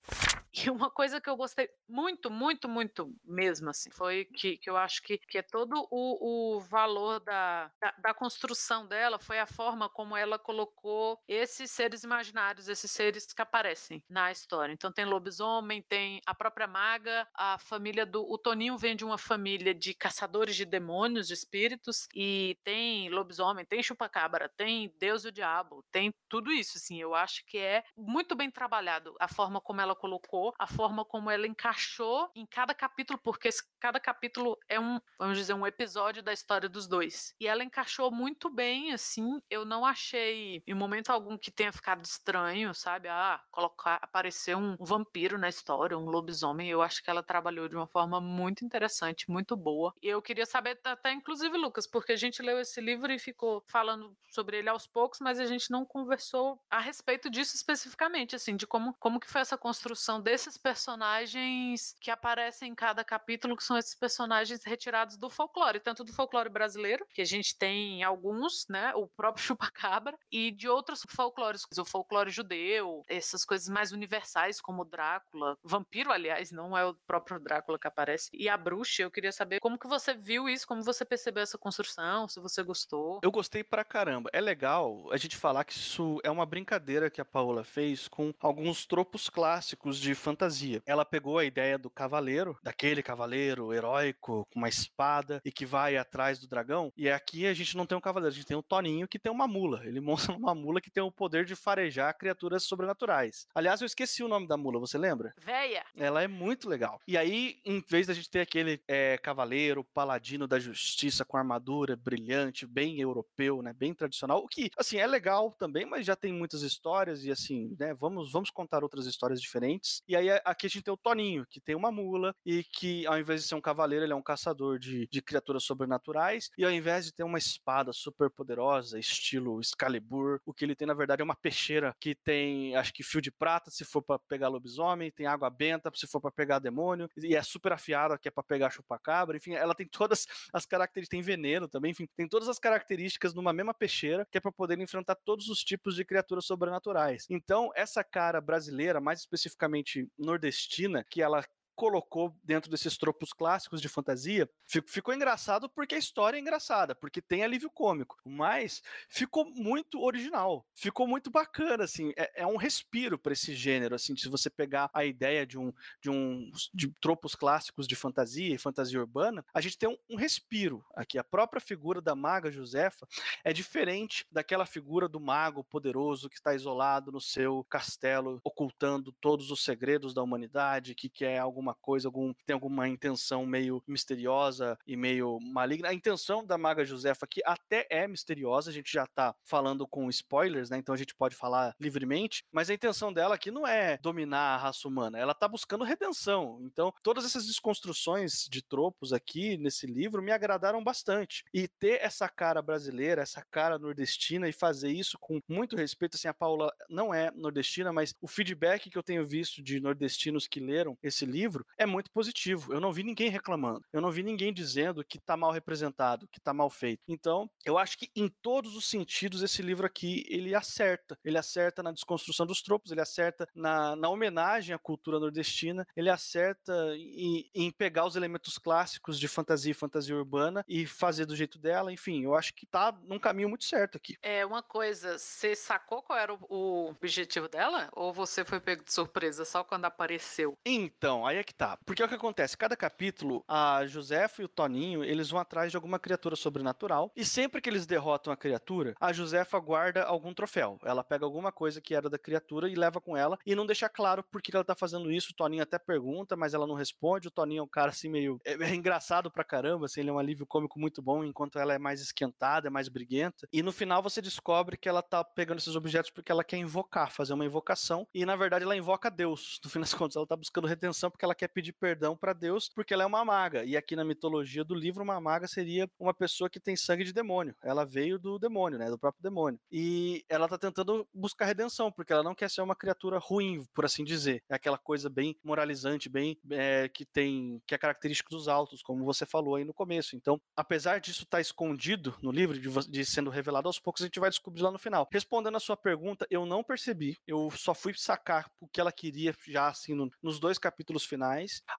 E 0.54 0.70
uma 0.70 0.90
coisa 0.90 1.22
que 1.22 1.30
eu 1.30 1.36
gostei 1.36 1.70
muito, 1.88 2.30
muito, 2.32 2.68
muito 2.68 3.14
mesmo, 3.24 3.70
assim, 3.70 3.90
foi 3.92 4.26
que, 4.26 4.58
que 4.58 4.70
eu 4.70 4.76
acho 4.76 5.02
que, 5.04 5.18
que 5.18 5.38
é 5.38 5.42
todo 5.42 5.88
o, 5.92 6.56
o 6.58 6.60
valor 6.60 7.20
da, 7.20 7.72
da, 7.80 7.92
da, 8.00 8.14
construção 8.14 8.88
dela, 8.88 9.20
foi 9.20 9.40
a 9.40 9.46
forma 9.46 9.88
como 9.90 10.18
ela 10.18 10.40
colocou 10.40 11.20
esses 11.28 11.72
seres 11.72 12.04
imaginários, 12.04 12.68
esses 12.68 12.90
seres 12.90 13.32
que 13.32 13.42
aparecem 13.42 14.04
na 14.10 14.32
história. 14.32 14.74
Então 14.74 14.92
tem 14.92 15.06
lobisomem, 15.06 15.84
tem 15.84 16.22
a 16.26 16.34
própria 16.34 16.68
maga, 16.68 17.28
a 17.34 17.58
família 17.60 18.06
do... 18.06 18.24
O 18.24 18.38
Toninho 18.38 18.78
vem 18.78 18.96
de 18.96 19.06
uma 19.06 19.18
família 19.18 19.74
de 19.74 19.94
caçadores 19.94 20.56
de 20.56 20.66
demônios, 20.66 21.28
de 21.28 21.34
espíritos, 21.34 22.08
e 22.16 22.58
tem 22.64 23.10
lobisomem, 23.10 23.66
tem 23.66 23.84
chupacabra, 23.84 24.50
tem 24.50 24.94
Deus 25.00 25.26
e 25.26 25.28
o 25.28 25.32
Diabo, 25.32 25.84
tem 25.92 26.14
tudo 26.28 26.52
isso, 26.52 26.78
assim, 26.78 27.02
eu 27.02 27.16
acho 27.16 27.46
que 27.46 27.58
é 27.58 27.84
muito 27.98 28.36
bem 28.36 28.52
trabalhado 28.52 29.16
a 29.20 29.28
forma 29.28 29.60
como 29.60 29.82
ela 29.82 29.96
colocou, 29.96 30.49
a 30.58 30.68
forma 30.68 31.06
como 31.06 31.30
ela 31.30 31.48
encaixou 31.48 32.30
em 32.36 32.46
cada 32.46 32.74
capítulo, 32.74 33.20
porque 33.20 33.50
cada 33.80 34.00
capítulo 34.00 34.58
é 34.68 34.80
um, 34.80 35.00
vamos 35.18 35.38
dizer, 35.38 35.54
um 35.54 35.66
episódio 35.66 36.24
da 36.24 36.34
história 36.34 36.68
dos 36.68 36.88
dois. 36.88 37.36
E 37.40 37.48
ela 37.48 37.64
encaixou 37.64 38.12
muito 38.12 38.50
bem, 38.50 38.92
assim, 38.94 39.42
eu 39.50 39.66
não 39.66 39.86
achei 39.86 40.64
em 40.66 40.74
momento 40.74 41.10
algum 41.10 41.38
que 41.38 41.52
tenha 41.52 41.72
ficado 41.72 42.04
estranho, 42.04 42.74
sabe? 42.74 43.08
Ah, 43.08 43.42
colocar, 43.52 44.00
aparecer 44.02 44.56
um, 44.56 44.76
vampiro 44.80 45.38
na 45.38 45.50
história, 45.50 45.98
um 45.98 46.10
lobisomem, 46.10 46.70
eu 46.70 46.82
acho 46.82 47.04
que 47.04 47.10
ela 47.10 47.22
trabalhou 47.22 47.68
de 47.68 47.76
uma 47.76 47.88
forma 47.88 48.20
muito 48.20 48.66
interessante, 48.66 49.30
muito 49.30 49.56
boa. 49.56 49.94
E 50.02 50.08
eu 50.08 50.22
queria 50.22 50.46
saber 50.46 50.80
até, 50.84 51.12
inclusive, 51.12 51.58
Lucas, 51.58 51.86
porque 51.86 52.14
a 52.14 52.16
gente 52.16 52.42
leu 52.42 52.60
esse 52.60 52.80
livro 52.82 53.12
e 53.12 53.20
ficou 53.20 53.64
falando 53.68 54.16
sobre 54.30 54.58
ele 54.58 54.70
aos 54.70 54.88
poucos, 54.88 55.20
mas 55.20 55.40
a 55.40 55.46
gente 55.46 55.70
não 55.72 55.86
conversou 55.86 56.60
a 56.70 56.80
respeito 56.80 57.30
disso 57.30 57.56
especificamente, 57.56 58.36
assim, 58.36 58.56
de 58.56 58.66
como, 58.66 58.94
como 59.00 59.20
que 59.20 59.30
foi 59.30 59.42
essa 59.42 59.58
construção 59.58 60.22
desses 60.30 60.58
personagens 60.60 61.96
que 62.00 62.12
aparecem 62.12 62.72
em 62.72 62.76
cada 62.76 63.04
capítulo, 63.04 63.58
que 63.58 63.64
são 63.64 63.76
esses 63.76 63.96
personagens 63.96 64.64
retirados 64.64 65.18
do 65.18 65.28
folclore, 65.28 65.80
tanto 65.80 66.04
do 66.04 66.14
folclore 66.14 66.50
brasileiro, 66.50 67.04
que 67.16 67.22
a 67.22 67.26
gente 67.26 67.58
tem 67.58 68.04
alguns, 68.04 68.68
né, 68.68 68.94
o 68.94 69.08
próprio 69.08 69.42
chupacabra, 69.44 70.16
e 70.32 70.52
de 70.52 70.70
outros 70.70 71.04
folclores, 71.10 71.66
o 71.76 71.84
folclore 71.84 72.30
judeu, 72.30 73.04
essas 73.08 73.44
coisas 73.44 73.68
mais 73.68 73.92
universais, 73.92 74.62
como 74.62 74.86
Drácula, 74.86 75.58
vampiro, 75.64 76.12
aliás, 76.12 76.52
não 76.52 76.78
é 76.78 76.86
o 76.86 76.94
próprio 77.08 77.40
Drácula 77.40 77.80
que 77.80 77.88
aparece, 77.88 78.30
e 78.32 78.48
a 78.48 78.56
bruxa, 78.56 79.02
eu 79.02 79.10
queria 79.10 79.32
saber 79.32 79.60
como 79.60 79.80
que 79.80 79.88
você 79.88 80.14
viu 80.14 80.48
isso, 80.48 80.68
como 80.68 80.84
você 80.84 81.04
percebeu 81.04 81.42
essa 81.42 81.58
construção, 81.58 82.28
se 82.28 82.40
você 82.40 82.62
gostou. 82.62 83.20
Eu 83.24 83.32
gostei 83.32 83.64
pra 83.64 83.84
caramba. 83.84 84.30
É 84.32 84.40
legal 84.40 85.08
a 85.12 85.18
gente 85.18 85.36
falar 85.36 85.64
que 85.64 85.74
isso 85.74 86.20
é 86.24 86.30
uma 86.30 86.46
brincadeira 86.46 87.10
que 87.10 87.20
a 87.20 87.26
Paola 87.26 87.64
fez 87.64 88.08
com 88.08 88.32
alguns 88.40 88.86
tropos 88.86 89.28
clássicos 89.28 89.98
de 89.98 90.19
fantasia. 90.20 90.82
Ela 90.86 91.06
pegou 91.06 91.38
a 91.38 91.46
ideia 91.46 91.78
do 91.78 91.90
cavaleiro, 91.90 92.58
daquele 92.62 93.02
cavaleiro 93.02 93.74
heróico 93.74 94.48
com 94.52 94.60
uma 94.60 94.70
espada 94.70 95.42
e 95.44 95.52
que 95.52 95.66
vai 95.66 95.98
atrás 95.98 96.40
do 96.40 96.48
dragão, 96.48 96.92
e 96.96 97.10
aqui 97.10 97.48
a 97.48 97.54
gente 97.54 97.76
não 97.76 97.86
tem 97.86 97.98
um 97.98 98.02
cavaleiro, 98.02 98.34
a 98.34 98.36
gente 98.36 98.48
tem 98.48 98.58
um 98.58 98.62
Toninho 98.62 99.08
que 99.08 99.20
tem 99.20 99.32
uma 99.32 99.48
mula. 99.48 99.86
Ele 99.86 100.00
monta 100.02 100.32
uma 100.32 100.54
mula 100.54 100.82
que 100.82 100.92
tem 100.92 101.02
o 101.02 101.12
poder 101.12 101.46
de 101.46 101.56
farejar 101.56 102.18
criaturas 102.18 102.64
sobrenaturais. 102.64 103.48
Aliás, 103.56 103.82
eu 103.82 103.86
esqueci 103.86 104.24
o 104.24 104.28
nome 104.28 104.48
da 104.48 104.58
mula, 104.58 104.80
você 104.80 104.98
lembra? 104.98 105.34
Véia. 105.44 105.84
Ela 105.96 106.24
é 106.24 106.28
muito 106.28 106.70
legal. 106.70 107.00
E 107.08 107.18
aí, 107.18 107.60
em 107.66 107.82
vez 107.88 108.08
da 108.08 108.14
gente 108.14 108.30
ter 108.30 108.42
aquele 108.42 108.82
é, 108.88 109.18
cavaleiro, 109.18 109.84
paladino 109.84 110.48
da 110.48 110.60
justiça 110.60 111.26
com 111.26 111.38
armadura 111.38 111.96
brilhante, 111.96 112.66
bem 112.66 113.00
europeu, 113.00 113.62
né, 113.62 113.74
bem 113.74 113.94
tradicional, 113.94 114.44
o 114.44 114.48
que, 114.48 114.70
assim, 114.78 114.98
é 114.98 115.08
legal 115.08 115.56
também, 115.58 115.86
mas 115.86 116.06
já 116.06 116.16
tem 116.16 116.34
muitas 116.34 116.62
histórias 116.62 117.24
e 117.24 117.32
assim, 117.32 117.76
né, 117.80 117.94
vamos, 117.94 118.32
vamos 118.32 118.50
contar 118.50 118.84
outras 118.84 119.06
histórias 119.06 119.42
diferentes. 119.42 120.02
E 120.10 120.16
aí 120.16 120.28
aqui 120.44 120.66
a 120.66 120.70
gente 120.70 120.82
tem 120.82 120.92
o 120.92 120.98
Toninho, 120.98 121.46
que 121.48 121.62
tem 121.62 121.76
uma 121.76 121.92
mula 121.92 122.34
e 122.44 122.64
que 122.64 123.06
ao 123.06 123.20
invés 123.20 123.44
de 123.44 123.48
ser 123.48 123.54
um 123.54 123.62
cavaleiro, 123.62 124.04
ele 124.04 124.12
é 124.12 124.16
um 124.16 124.24
caçador 124.24 124.80
de, 124.80 125.08
de 125.08 125.22
criaturas 125.22 125.64
sobrenaturais. 125.64 126.50
E 126.58 126.66
ao 126.66 126.72
invés 126.72 127.06
de 127.06 127.14
ter 127.14 127.22
uma 127.22 127.38
espada 127.38 127.94
super 127.94 128.28
poderosa, 128.32 128.98
estilo 128.98 129.62
Excalibur, 129.62 130.42
o 130.48 130.52
que 130.52 130.66
ele 130.66 130.76
tem 130.76 130.88
na 130.88 130.96
verdade 130.96 131.22
é 131.22 131.24
uma 131.24 131.36
peixeira 131.36 131.96
que 132.00 132.16
tem, 132.16 132.76
acho 132.76 132.92
que 132.92 133.04
fio 133.04 133.22
de 133.22 133.30
prata, 133.30 133.70
se 133.70 133.86
for 133.86 134.02
para 134.02 134.18
pegar 134.18 134.48
lobisomem, 134.48 135.12
tem 135.12 135.28
água 135.28 135.48
benta, 135.48 135.92
se 135.94 136.08
for 136.08 136.20
para 136.20 136.32
pegar 136.32 136.58
demônio, 136.58 137.08
e 137.16 137.36
é 137.36 137.44
super 137.44 137.72
afiada, 137.74 138.18
que 138.18 138.28
é 138.28 138.32
para 138.32 138.42
pegar 138.42 138.72
chupacabra. 138.72 139.38
Enfim, 139.38 139.54
ela 139.54 139.76
tem 139.76 139.88
todas 139.88 140.26
as 140.52 140.66
características, 140.66 141.20
tem 141.20 141.22
veneno 141.22 141.68
também, 141.68 141.92
enfim, 141.92 142.08
tem 142.18 142.28
todas 142.28 142.50
as 142.50 142.58
características 142.58 143.36
numa 143.36 143.54
mesma 143.54 143.76
peixeira, 143.76 144.26
que 144.32 144.40
é 144.40 144.42
para 144.42 144.52
poder 144.52 144.80
enfrentar 144.80 145.14
todos 145.24 145.50
os 145.50 145.60
tipos 145.60 145.96
de 145.96 146.04
criaturas 146.04 146.46
sobrenaturais. 146.46 147.28
Então, 147.30 147.70
essa 147.76 148.04
cara 148.04 148.42
brasileira, 148.42 149.00
mais 149.00 149.20
especificamente 149.20 149.99
nordestina, 150.18 151.04
que 151.04 151.22
ela 151.22 151.44
colocou 151.80 152.38
dentro 152.44 152.70
desses 152.70 152.98
tropos 152.98 153.32
clássicos 153.32 153.80
de 153.80 153.88
fantasia, 153.88 154.50
ficou 154.86 155.14
engraçado 155.14 155.70
porque 155.70 155.96
a 155.96 155.98
história 155.98 156.36
é 156.36 156.42
engraçada, 156.42 156.94
porque 156.94 157.22
tem 157.22 157.42
alívio 157.42 157.72
cômico, 157.72 158.18
mas 158.26 158.84
ficou 159.08 159.46
muito 159.46 160.02
original, 160.04 160.68
ficou 160.74 161.08
muito 161.08 161.32
bacana, 161.32 161.86
assim, 161.86 162.12
é, 162.18 162.42
é 162.42 162.46
um 162.46 162.58
respiro 162.58 163.18
para 163.18 163.32
esse 163.32 163.56
gênero, 163.56 163.96
assim, 163.96 164.14
se 164.18 164.28
você 164.28 164.50
pegar 164.50 164.90
a 164.94 165.06
ideia 165.06 165.48
de 165.48 165.58
um 165.58 165.72
de 166.02 166.10
um 166.10 166.52
de 166.74 166.90
tropos 167.00 167.34
clássicos 167.34 167.88
de 167.88 167.96
fantasia 167.96 168.54
e 168.54 168.58
fantasia 168.58 169.00
urbana, 169.00 169.46
a 169.54 169.62
gente 169.62 169.78
tem 169.78 169.88
um, 169.88 169.98
um 170.10 170.18
respiro 170.18 170.84
aqui. 170.94 171.18
A 171.18 171.24
própria 171.24 171.62
figura 171.62 172.02
da 172.02 172.14
maga 172.14 172.52
Josefa 172.52 173.08
é 173.42 173.54
diferente 173.54 174.28
daquela 174.30 174.66
figura 174.66 175.08
do 175.08 175.20
mago 175.20 175.64
poderoso 175.64 176.30
que 176.30 176.36
está 176.36 176.54
isolado 176.54 177.10
no 177.10 177.22
seu 177.22 177.64
castelo, 177.70 178.42
ocultando 178.44 179.14
todos 179.14 179.50
os 179.50 179.64
segredos 179.64 180.14
da 180.14 180.22
humanidade, 180.22 180.94
que 180.94 181.08
quer 181.08 181.40
alguma 181.40 181.69
alguma 181.70 181.76
coisa, 181.76 182.08
algum, 182.08 182.34
tem 182.46 182.54
alguma 182.54 182.88
intenção 182.88 183.46
meio 183.46 183.84
misteriosa 183.88 184.78
e 184.86 184.96
meio 184.96 185.40
maligna. 185.40 185.90
A 185.90 185.94
intenção 185.94 186.46
da 186.46 186.58
Maga 186.58 186.84
Josefa 186.84 187.26
aqui 187.26 187.42
até 187.46 187.88
é 187.90 188.08
misteriosa, 188.08 188.70
a 188.70 188.74
gente 188.74 188.92
já 188.92 189.06
tá 189.06 189.36
falando 189.44 189.88
com 189.88 190.10
spoilers, 190.10 190.70
né? 190.70 190.78
Então 190.78 190.94
a 190.94 190.98
gente 190.98 191.16
pode 191.16 191.36
falar 191.36 191.76
livremente, 191.80 192.44
mas 192.52 192.70
a 192.70 192.74
intenção 192.74 193.14
dela 193.14 193.36
aqui 193.36 193.52
não 193.52 193.68
é 193.68 193.98
dominar 194.02 194.56
a 194.56 194.58
raça 194.58 194.88
humana, 194.88 195.20
ela 195.20 195.34
tá 195.34 195.48
buscando 195.48 195.84
redenção. 195.84 196.60
Então, 196.62 196.94
todas 197.04 197.26
essas 197.26 197.46
desconstruções 197.46 198.48
de 198.50 198.62
tropos 198.62 199.14
aqui 199.14 199.58
nesse 199.58 199.86
livro 199.86 200.22
me 200.22 200.32
agradaram 200.32 200.84
bastante. 200.84 201.44
E 201.54 201.68
ter 201.68 202.02
essa 202.02 202.28
cara 202.28 202.62
brasileira, 202.62 203.22
essa 203.22 203.44
cara 203.52 203.78
nordestina 203.78 204.48
e 204.48 204.54
fazer 204.54 204.92
isso 204.92 205.18
com 205.20 205.42
muito 205.48 205.76
respeito, 205.76 206.16
assim, 206.16 206.28
a 206.28 206.34
Paula 206.34 206.72
não 206.90 207.14
é 207.14 207.32
nordestina, 207.32 207.92
mas 207.92 208.14
o 208.22 208.28
feedback 208.28 208.90
que 208.90 208.98
eu 208.98 209.04
tenho 209.04 209.26
visto 209.26 209.62
de 209.62 209.80
nordestinos 209.80 210.48
que 210.48 210.60
leram 210.60 210.98
esse 211.04 211.26
livro 211.26 211.59
livro 211.60 211.66
é 211.78 211.86
muito 211.86 212.12
positivo. 212.12 212.74
Eu 212.74 212.80
não 212.80 212.92
vi 212.92 213.04
ninguém 213.04 213.30
reclamando. 213.30 213.86
Eu 213.92 214.02
não 214.02 214.12
vi 214.12 214.24
ninguém 214.24 214.54
dizendo 214.54 215.04
que 215.04 215.20
tá 215.20 215.36
mal 215.36 215.52
representado, 215.52 216.28
que 216.32 216.40
tá 216.40 216.54
mal 216.54 216.70
feito. 216.70 217.02
Então, 217.08 217.50
eu 217.66 217.78
acho 217.78 217.98
que 217.98 218.10
em 218.16 218.28
todos 218.28 218.76
os 218.76 218.86
sentidos 218.86 219.42
esse 219.42 219.62
livro 219.62 219.86
aqui, 219.86 220.26
ele 220.30 220.56
acerta. 220.56 221.18
Ele 221.24 221.38
acerta 221.38 221.84
na 221.84 221.92
desconstrução 221.92 222.46
dos 222.46 222.62
tropos, 222.62 222.92
ele 222.92 223.02
acerta 223.02 223.48
na, 223.54 223.96
na 223.96 224.10
homenagem 224.10 224.74
à 224.74 224.80
cultura 224.80 225.20
nordestina, 225.20 225.86
ele 225.96 226.10
acerta 226.10 226.74
em, 226.96 227.50
em 227.54 227.72
pegar 227.72 228.06
os 228.06 228.16
elementos 228.16 228.58
clássicos 228.58 229.20
de 229.20 229.28
fantasia 229.28 229.72
e 229.72 229.76
fantasia 229.76 230.16
urbana 230.16 230.64
e 230.68 230.86
fazer 230.86 231.26
do 231.26 231.36
jeito 231.36 231.60
dela. 231.60 231.92
Enfim, 231.92 232.24
eu 232.24 232.36
acho 232.36 232.54
que 232.54 232.66
tá 232.66 232.98
num 233.04 233.20
caminho 233.20 233.50
muito 233.50 233.66
certo 233.66 233.98
aqui. 233.98 234.16
É 234.22 234.46
uma 234.46 234.64
coisa, 234.64 235.18
você 235.18 235.56
sacou 235.56 236.02
qual 236.02 236.18
era 236.18 236.34
o, 236.34 236.40
o 236.50 236.90
objetivo 236.90 237.48
dela? 237.48 237.90
Ou 237.94 238.14
você 238.14 238.44
foi 238.46 238.60
pego 238.60 238.84
de 238.84 238.94
surpresa 238.94 239.46
só 239.46 239.64
quando 239.64 239.86
apareceu? 239.86 240.58
Então, 240.66 241.26
aí 241.26 241.38
é 241.38 241.44
que 241.50 241.56
tá. 241.56 241.78
Porque 241.84 242.02
é 242.02 242.06
o 242.06 242.08
que 242.08 242.16
acontece? 242.16 242.56
Cada 242.56 242.78
capítulo, 242.78 243.44
a 243.48 243.84
Josefa 243.88 244.42
e 244.42 244.46
o 244.46 244.48
Toninho, 244.48 245.04
eles 245.04 245.32
vão 245.32 245.40
atrás 245.40 245.72
de 245.72 245.78
alguma 245.78 245.98
criatura 245.98 246.36
sobrenatural. 246.36 247.12
E 247.16 247.26
sempre 247.26 247.60
que 247.60 247.68
eles 247.68 247.88
derrotam 247.88 248.32
a 248.32 248.38
criatura, 248.38 248.94
a 249.00 249.12
Josefa 249.12 249.60
guarda 249.60 250.04
algum 250.04 250.32
troféu. 250.32 250.78
Ela 250.84 251.04
pega 251.04 251.26
alguma 251.26 251.52
coisa 251.52 251.82
que 251.82 251.96
era 251.96 252.08
da 252.08 252.20
criatura 252.20 252.70
e 252.70 252.76
leva 252.76 253.02
com 253.02 253.18
ela. 253.18 253.38
E 253.46 253.56
não 253.56 253.66
deixa 253.66 253.90
claro 253.90 254.24
por 254.24 254.42
que 254.44 254.56
ela 254.56 254.64
tá 254.64 254.76
fazendo 254.76 255.12
isso. 255.12 255.32
O 255.32 255.36
Toninho 255.36 255.64
até 255.64 255.80
pergunta, 255.80 256.36
mas 256.36 256.54
ela 256.54 256.68
não 256.68 256.76
responde. 256.76 257.28
O 257.28 257.32
Toninho 257.32 257.62
é 257.62 257.64
um 257.64 257.68
cara 257.68 257.90
assim 257.90 258.10
meio. 258.10 258.40
É, 258.46 258.54
é 258.54 258.76
engraçado 258.76 259.32
pra 259.32 259.44
caramba, 259.44 259.88
assim, 259.88 260.02
ele 260.02 260.12
é 260.12 260.14
um 260.14 260.20
alívio 260.20 260.46
cômico 260.46 260.80
muito 260.80 261.02
bom, 261.02 261.24
enquanto 261.24 261.58
ela 261.58 261.74
é 261.74 261.80
mais 261.80 262.00
esquentada, 262.00 262.68
é 262.68 262.70
mais 262.70 262.88
briguenta. 262.90 263.48
E 263.52 263.64
no 263.64 263.72
final 263.72 264.04
você 264.04 264.22
descobre 264.22 264.78
que 264.78 264.88
ela 264.88 265.02
tá 265.02 265.24
pegando 265.24 265.58
esses 265.58 265.76
objetos 265.76 266.12
porque 266.12 266.32
ela 266.32 266.44
quer 266.44 266.58
invocar, 266.58 267.12
fazer 267.12 267.34
uma 267.34 267.46
invocação. 267.46 268.08
E 268.14 268.24
na 268.24 268.36
verdade 268.36 268.64
ela 268.64 268.76
invoca 268.76 269.10
Deus. 269.10 269.60
No 269.64 269.70
fim 269.70 269.80
das 269.80 269.94
contas, 269.94 270.16
ela 270.16 270.28
tá 270.28 270.36
buscando 270.36 270.68
redenção 270.68 271.10
porque 271.10 271.26
ela 271.30 271.36
quer 271.36 271.48
pedir 271.48 271.74
perdão 271.74 272.18
para 272.18 272.34
Deus, 272.34 272.70
porque 272.70 272.94
ela 272.94 273.04
é 273.04 273.06
uma 273.06 273.24
maga. 273.24 273.64
E 273.64 273.78
aqui 273.78 273.96
na 273.96 274.04
mitologia 274.04 274.64
do 274.64 274.74
livro, 274.74 275.04
uma 275.04 275.22
maga 275.22 275.48
seria 275.48 275.90
uma 276.00 276.14
pessoa 276.14 276.50
que 276.50 276.60
tem 276.60 276.76
sangue 276.76 277.04
de 277.04 277.14
demônio. 277.14 277.56
Ela 277.64 277.86
veio 277.86 278.18
do 278.18 278.40
demônio, 278.40 278.80
né? 278.80 278.90
Do 278.90 278.98
próprio 278.98 279.22
demônio. 279.22 279.60
E 279.72 280.26
ela 280.28 280.48
tá 280.48 280.58
tentando 280.58 281.08
buscar 281.14 281.46
redenção, 281.46 281.92
porque 281.92 282.12
ela 282.12 282.24
não 282.24 282.34
quer 282.34 282.50
ser 282.50 282.62
uma 282.62 282.76
criatura 282.76 283.20
ruim, 283.20 283.64
por 283.74 283.86
assim 283.86 284.04
dizer. 284.04 284.44
É 284.50 284.56
aquela 284.56 284.78
coisa 284.78 285.10
bem 285.10 285.38
moralizante, 285.44 286.10
bem 286.10 286.38
é, 286.50 286.90
que 286.90 287.06
tem 287.06 287.62
que 287.68 287.76
é 287.76 287.78
característico 287.78 288.32
dos 288.32 288.48
altos, 288.48 288.82
como 288.82 289.06
você 289.06 289.26
falou 289.26 289.56
aí 289.56 289.64
no 289.64 289.74
começo. 289.74 290.16
Então, 290.16 290.42
apesar 290.56 291.00
disso 291.00 291.24
estar 291.24 291.38
tá 291.38 291.42
escondido 291.42 292.16
no 292.22 292.32
livro, 292.32 292.60
de, 292.60 292.70
de 292.90 293.06
sendo 293.06 293.30
revelado 293.30 293.68
aos 293.68 293.80
poucos, 293.80 294.02
a 294.02 294.06
gente 294.06 294.20
vai 294.20 294.30
descobrir 294.30 294.64
lá 294.64 294.72
no 294.72 294.80
final. 294.80 295.08
Respondendo 295.12 295.56
a 295.56 295.60
sua 295.60 295.78
pergunta, 295.78 296.26
eu 296.30 296.46
não 296.46 296.64
percebi. 296.64 297.18
Eu 297.28 297.52
só 297.52 297.76
fui 297.76 297.94
sacar 297.96 298.50
o 298.60 298.68
que 298.68 298.82
ela 298.82 298.92
queria 298.92 299.36
já 299.48 299.68
assim 299.68 299.94
no, 299.94 300.10
nos 300.22 300.40
dois 300.40 300.58
capítulos 300.58 301.06
finais. 301.06 301.19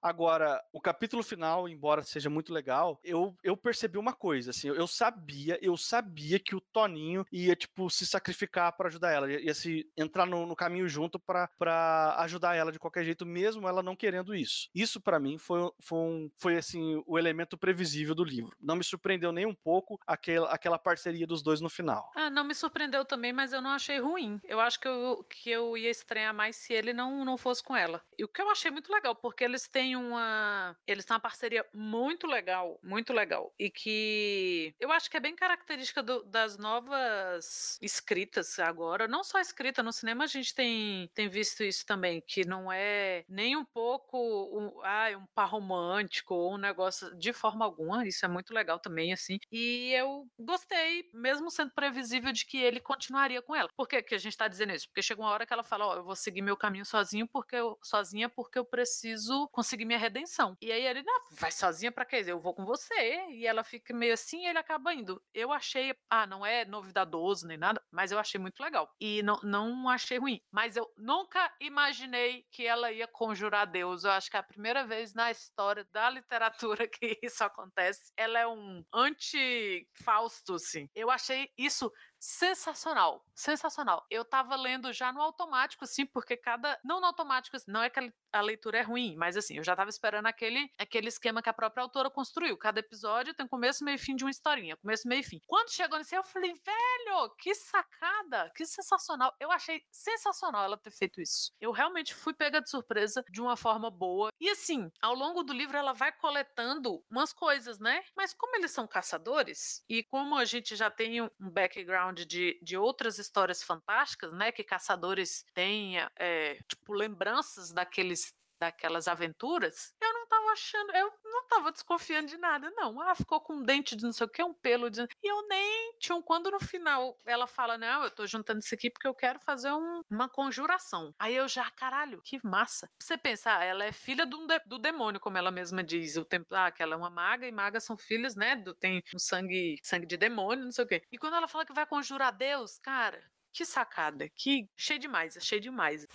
Agora, 0.01 0.61
o 0.71 0.81
capítulo 0.81 1.23
final, 1.23 1.67
embora 1.67 2.03
seja 2.03 2.29
muito 2.29 2.53
legal, 2.53 2.99
eu, 3.03 3.35
eu 3.43 3.55
percebi 3.57 3.97
uma 3.97 4.13
coisa, 4.13 4.51
assim, 4.51 4.67
eu 4.67 4.87
sabia, 4.87 5.57
eu 5.61 5.75
sabia 5.77 6.39
que 6.39 6.55
o 6.55 6.61
Toninho 6.61 7.25
ia, 7.31 7.55
tipo, 7.55 7.89
se 7.89 8.05
sacrificar 8.05 8.71
para 8.73 8.87
ajudar 8.87 9.11
ela, 9.11 9.31
ia, 9.31 9.39
ia 9.39 9.53
se 9.53 9.89
entrar 9.97 10.25
no, 10.25 10.45
no 10.45 10.55
caminho 10.55 10.87
junto 10.87 11.19
para 11.19 12.15
ajudar 12.19 12.55
ela 12.55 12.71
de 12.71 12.79
qualquer 12.79 13.03
jeito, 13.03 13.25
mesmo 13.25 13.67
ela 13.67 13.83
não 13.83 13.95
querendo 13.95 14.35
isso. 14.35 14.69
Isso 14.73 14.99
para 14.99 15.19
mim 15.19 15.37
foi, 15.37 15.71
foi, 15.79 15.97
um, 15.97 16.31
foi, 16.37 16.57
assim, 16.57 17.01
o 17.05 17.17
elemento 17.17 17.57
previsível 17.57 18.15
do 18.15 18.23
livro. 18.23 18.55
Não 18.59 18.75
me 18.75 18.83
surpreendeu 18.83 19.31
nem 19.31 19.45
um 19.45 19.55
pouco 19.55 19.99
aquela, 20.05 20.49
aquela 20.49 20.77
parceria 20.77 21.27
dos 21.27 21.41
dois 21.41 21.61
no 21.61 21.69
final. 21.69 22.11
Ah, 22.15 22.29
não 22.29 22.43
me 22.43 22.53
surpreendeu 22.53 23.05
também, 23.05 23.33
mas 23.33 23.53
eu 23.53 23.61
não 23.61 23.71
achei 23.71 23.99
ruim. 23.99 24.39
Eu 24.43 24.59
acho 24.59 24.79
que 24.79 24.87
eu, 24.87 25.25
que 25.29 25.49
eu 25.49 25.77
ia 25.77 25.89
estranhar 25.89 26.33
mais 26.33 26.55
se 26.55 26.73
ele 26.73 26.93
não, 26.93 27.23
não 27.25 27.37
fosse 27.37 27.63
com 27.63 27.75
ela. 27.75 28.01
E 28.17 28.23
o 28.23 28.27
que 28.27 28.41
eu 28.41 28.49
achei 28.49 28.69
muito 28.69 28.91
legal, 28.91 29.15
porque 29.15 29.30
eles 29.39 29.67
têm 29.67 29.95
uma. 29.95 30.75
Eles 30.85 31.05
têm 31.05 31.13
uma 31.13 31.19
parceria 31.19 31.65
muito 31.73 32.27
legal, 32.27 32.79
muito 32.83 33.13
legal. 33.13 33.53
E 33.57 33.69
que 33.69 34.73
eu 34.79 34.91
acho 34.91 35.09
que 35.09 35.17
é 35.17 35.19
bem 35.19 35.35
característica 35.35 36.03
do, 36.03 36.23
das 36.23 36.57
novas 36.57 37.77
escritas 37.81 38.59
agora. 38.59 39.07
Não 39.07 39.23
só 39.23 39.39
escrita, 39.39 39.83
no 39.83 39.93
cinema 39.93 40.23
a 40.23 40.27
gente 40.27 40.53
tem, 40.53 41.09
tem 41.13 41.29
visto 41.29 41.63
isso 41.63 41.85
também, 41.85 42.21
que 42.25 42.45
não 42.45 42.71
é 42.71 43.23
nem 43.27 43.55
um 43.55 43.65
pouco 43.65 44.17
um, 44.17 44.81
ah, 44.83 45.09
um 45.17 45.25
par 45.33 45.49
romântico 45.49 46.33
ou 46.33 46.55
um 46.55 46.57
negócio 46.57 47.15
de 47.17 47.33
forma 47.33 47.65
alguma. 47.65 48.07
Isso 48.07 48.25
é 48.25 48.27
muito 48.27 48.53
legal 48.53 48.79
também, 48.79 49.13
assim. 49.13 49.37
E 49.51 49.91
eu 49.93 50.27
gostei, 50.39 51.09
mesmo 51.13 51.49
sendo 51.49 51.71
previsível 51.71 52.31
de 52.31 52.45
que 52.45 52.57
ele 52.57 52.79
continuaria 52.79 53.41
com 53.41 53.55
ela. 53.55 53.69
Por 53.75 53.87
que, 53.87 54.01
que 54.01 54.15
a 54.15 54.17
gente 54.17 54.37
tá 54.37 54.47
dizendo 54.47 54.73
isso? 54.73 54.87
Porque 54.87 55.01
chega 55.01 55.21
uma 55.21 55.29
hora 55.29 55.45
que 55.45 55.53
ela 55.53 55.63
fala: 55.63 55.85
Ó, 55.85 55.93
oh, 55.93 55.97
eu 55.97 56.03
vou 56.03 56.15
seguir 56.15 56.41
meu 56.41 56.57
caminho 56.57 56.85
sozinho 56.85 57.27
porque 57.27 57.55
eu, 57.55 57.77
sozinha 57.83 58.29
porque 58.29 58.57
eu 58.57 58.65
preciso 58.65 59.20
conseguir 59.51 59.85
minha 59.85 59.99
redenção. 59.99 60.55
E 60.61 60.71
aí 60.71 60.85
ele, 60.85 61.03
vai 61.31 61.51
sozinha 61.51 61.91
pra 61.91 62.05
quê? 62.05 62.23
Eu 62.25 62.39
vou 62.39 62.53
com 62.53 62.65
você. 62.65 63.27
E 63.29 63.45
ela 63.45 63.63
fica 63.63 63.93
meio 63.93 64.13
assim 64.13 64.43
e 64.43 64.47
ele 64.47 64.59
acaba 64.59 64.93
indo. 64.93 65.21
Eu 65.33 65.51
achei, 65.51 65.93
ah, 66.09 66.25
não 66.25 66.45
é 66.45 66.65
novidadoso 66.65 67.47
nem 67.47 67.57
nada, 67.57 67.81
mas 67.91 68.11
eu 68.11 68.19
achei 68.19 68.39
muito 68.39 68.61
legal. 68.61 68.89
E 68.99 69.21
não, 69.23 69.39
não 69.43 69.89
achei 69.89 70.17
ruim. 70.17 70.39
Mas 70.51 70.75
eu 70.75 70.91
nunca 70.97 71.51
imaginei 71.59 72.45
que 72.51 72.65
ela 72.65 72.91
ia 72.91 73.07
conjurar 73.07 73.65
Deus. 73.67 74.03
Eu 74.03 74.11
acho 74.11 74.29
que 74.29 74.37
é 74.37 74.39
a 74.39 74.43
primeira 74.43 74.85
vez 74.85 75.13
na 75.13 75.31
história 75.31 75.87
da 75.91 76.09
literatura 76.09 76.87
que 76.87 77.19
isso 77.21 77.43
acontece. 77.43 78.11
Ela 78.17 78.39
é 78.39 78.47
um 78.47 78.83
anti-Fausto, 78.93 80.55
assim. 80.55 80.89
Eu 80.95 81.09
achei 81.09 81.49
isso 81.57 81.91
sensacional, 82.21 83.25
sensacional. 83.33 84.05
Eu 84.07 84.23
tava 84.23 84.55
lendo 84.55 84.93
já 84.93 85.11
no 85.11 85.19
automático, 85.19 85.83
assim, 85.83 86.05
porque 86.05 86.37
cada. 86.37 86.79
Não 86.83 87.01
no 87.01 87.07
automático, 87.07 87.55
assim, 87.55 87.71
não 87.71 87.81
é 87.81 87.89
que 87.89 88.13
a 88.31 88.41
leitura 88.41 88.77
é 88.77 88.81
ruim, 88.83 89.15
mas 89.17 89.35
assim, 89.35 89.57
eu 89.57 89.63
já 89.63 89.75
tava 89.75 89.89
esperando 89.89 90.27
aquele, 90.27 90.71
aquele 90.77 91.07
esquema 91.07 91.41
que 91.41 91.49
a 91.49 91.53
própria 91.53 91.81
autora 91.81 92.11
construiu. 92.11 92.55
Cada 92.57 92.79
episódio 92.79 93.33
tem 93.33 93.47
começo, 93.47 93.83
meio 93.83 93.95
e 93.95 93.97
fim 93.97 94.15
de 94.15 94.23
uma 94.23 94.29
historinha. 94.29 94.77
Começo, 94.77 95.07
meio 95.07 95.21
e 95.21 95.23
fim. 95.23 95.41
Quando 95.47 95.71
chegou 95.71 95.97
nesse, 95.97 96.15
eu 96.15 96.23
falei, 96.23 96.53
velho, 96.53 97.35
que 97.39 97.55
sacada, 97.55 98.51
que 98.55 98.65
sensacional. 98.65 99.35
Eu 99.39 99.51
achei 99.51 99.81
sensacional 99.91 100.63
ela 100.63 100.77
ter 100.77 100.91
feito 100.91 101.19
isso. 101.19 101.51
Eu 101.59 101.71
realmente 101.71 102.13
fui 102.13 102.33
pega 102.33 102.61
de 102.61 102.69
surpresa 102.69 103.23
de 103.31 103.41
uma 103.41 103.57
forma 103.57 103.89
boa. 103.89 104.29
E 104.39 104.47
assim, 104.49 104.91
ao 105.01 105.15
longo 105.15 105.41
do 105.41 105.53
livro, 105.53 105.75
ela 105.75 105.93
vai 105.93 106.11
coletando 106.11 107.03
umas 107.09 107.33
coisas, 107.33 107.79
né? 107.79 108.03
Mas 108.15 108.33
como 108.33 108.55
eles 108.55 108.71
são 108.71 108.87
caçadores, 108.87 109.83
e 109.89 110.03
como 110.03 110.37
a 110.37 110.45
gente 110.45 110.75
já 110.75 110.91
tem 110.91 111.21
um 111.21 111.29
background 111.39 112.10
background 112.11 112.19
de, 112.19 112.59
de 112.61 112.77
outras 112.77 113.17
histórias 113.17 113.63
fantásticas, 113.63 114.31
né? 114.33 114.51
Que 114.51 114.63
caçadores 114.63 115.45
têm, 115.53 115.97
é, 116.17 116.55
tipo, 116.67 116.93
lembranças 116.93 117.71
daqueles 117.71 118.33
daquelas 118.59 119.07
aventuras, 119.07 119.91
eu 119.99 120.13
não 120.13 120.27
tava 120.27 120.51
achando, 120.51 120.95
eu 120.95 121.11
tava 121.51 121.71
desconfiando 121.71 122.27
de 122.27 122.37
nada, 122.37 122.71
não. 122.71 123.01
Ah, 123.01 123.13
ficou 123.13 123.41
com 123.41 123.55
um 123.55 123.63
dente 123.63 123.95
de 123.95 124.03
não 124.03 124.13
sei 124.13 124.25
o 124.25 124.29
que, 124.29 124.41
um 124.41 124.53
pelo 124.53 124.89
de. 124.89 125.01
E 125.01 125.31
eu 125.31 125.47
nem 125.47 125.93
tinha. 125.99 126.21
Quando 126.21 126.49
no 126.49 126.59
final 126.59 127.17
ela 127.25 127.45
fala, 127.47 127.77
não, 127.77 128.03
eu 128.03 128.11
tô 128.11 128.25
juntando 128.25 128.59
isso 128.59 128.73
aqui 128.73 128.89
porque 128.89 129.07
eu 129.07 129.13
quero 129.13 129.39
fazer 129.39 129.71
um, 129.71 130.01
uma 130.09 130.29
conjuração. 130.29 131.13
Aí 131.19 131.35
eu 131.35 131.47
já, 131.47 131.69
caralho, 131.71 132.21
que 132.23 132.39
massa. 132.43 132.89
Você 132.99 133.17
pensar, 133.17 133.59
ah, 133.59 133.63
ela 133.63 133.83
é 133.83 133.91
filha 133.91 134.25
do, 134.25 134.47
do 134.65 134.79
demônio, 134.79 135.19
como 135.19 135.37
ela 135.37 135.51
mesma 135.51 135.83
diz. 135.83 136.15
O 136.15 136.25
tempo, 136.25 136.53
ah, 136.55 136.71
que 136.71 136.81
ela 136.81 136.93
é 136.93 136.97
uma 136.97 137.09
maga 137.09 137.47
e 137.47 137.51
magas 137.51 137.83
são 137.83 137.97
filhas, 137.97 138.35
né? 138.35 138.55
Do, 138.55 138.73
tem 138.73 139.03
um 139.13 139.19
sangue, 139.19 139.77
sangue 139.83 140.05
de 140.05 140.17
demônio, 140.17 140.63
não 140.63 140.71
sei 140.71 140.85
o 140.85 140.87
quê. 140.87 141.03
E 141.11 141.17
quando 141.17 141.35
ela 141.35 141.47
fala 141.47 141.65
que 141.65 141.73
vai 141.73 141.85
conjurar 141.85 142.31
Deus, 142.31 142.79
cara, 142.79 143.21
que 143.51 143.65
sacada, 143.65 144.29
que 144.35 144.67
cheio 144.75 144.99
demais, 144.99 145.37
achei 145.37 145.59
demais. 145.59 146.07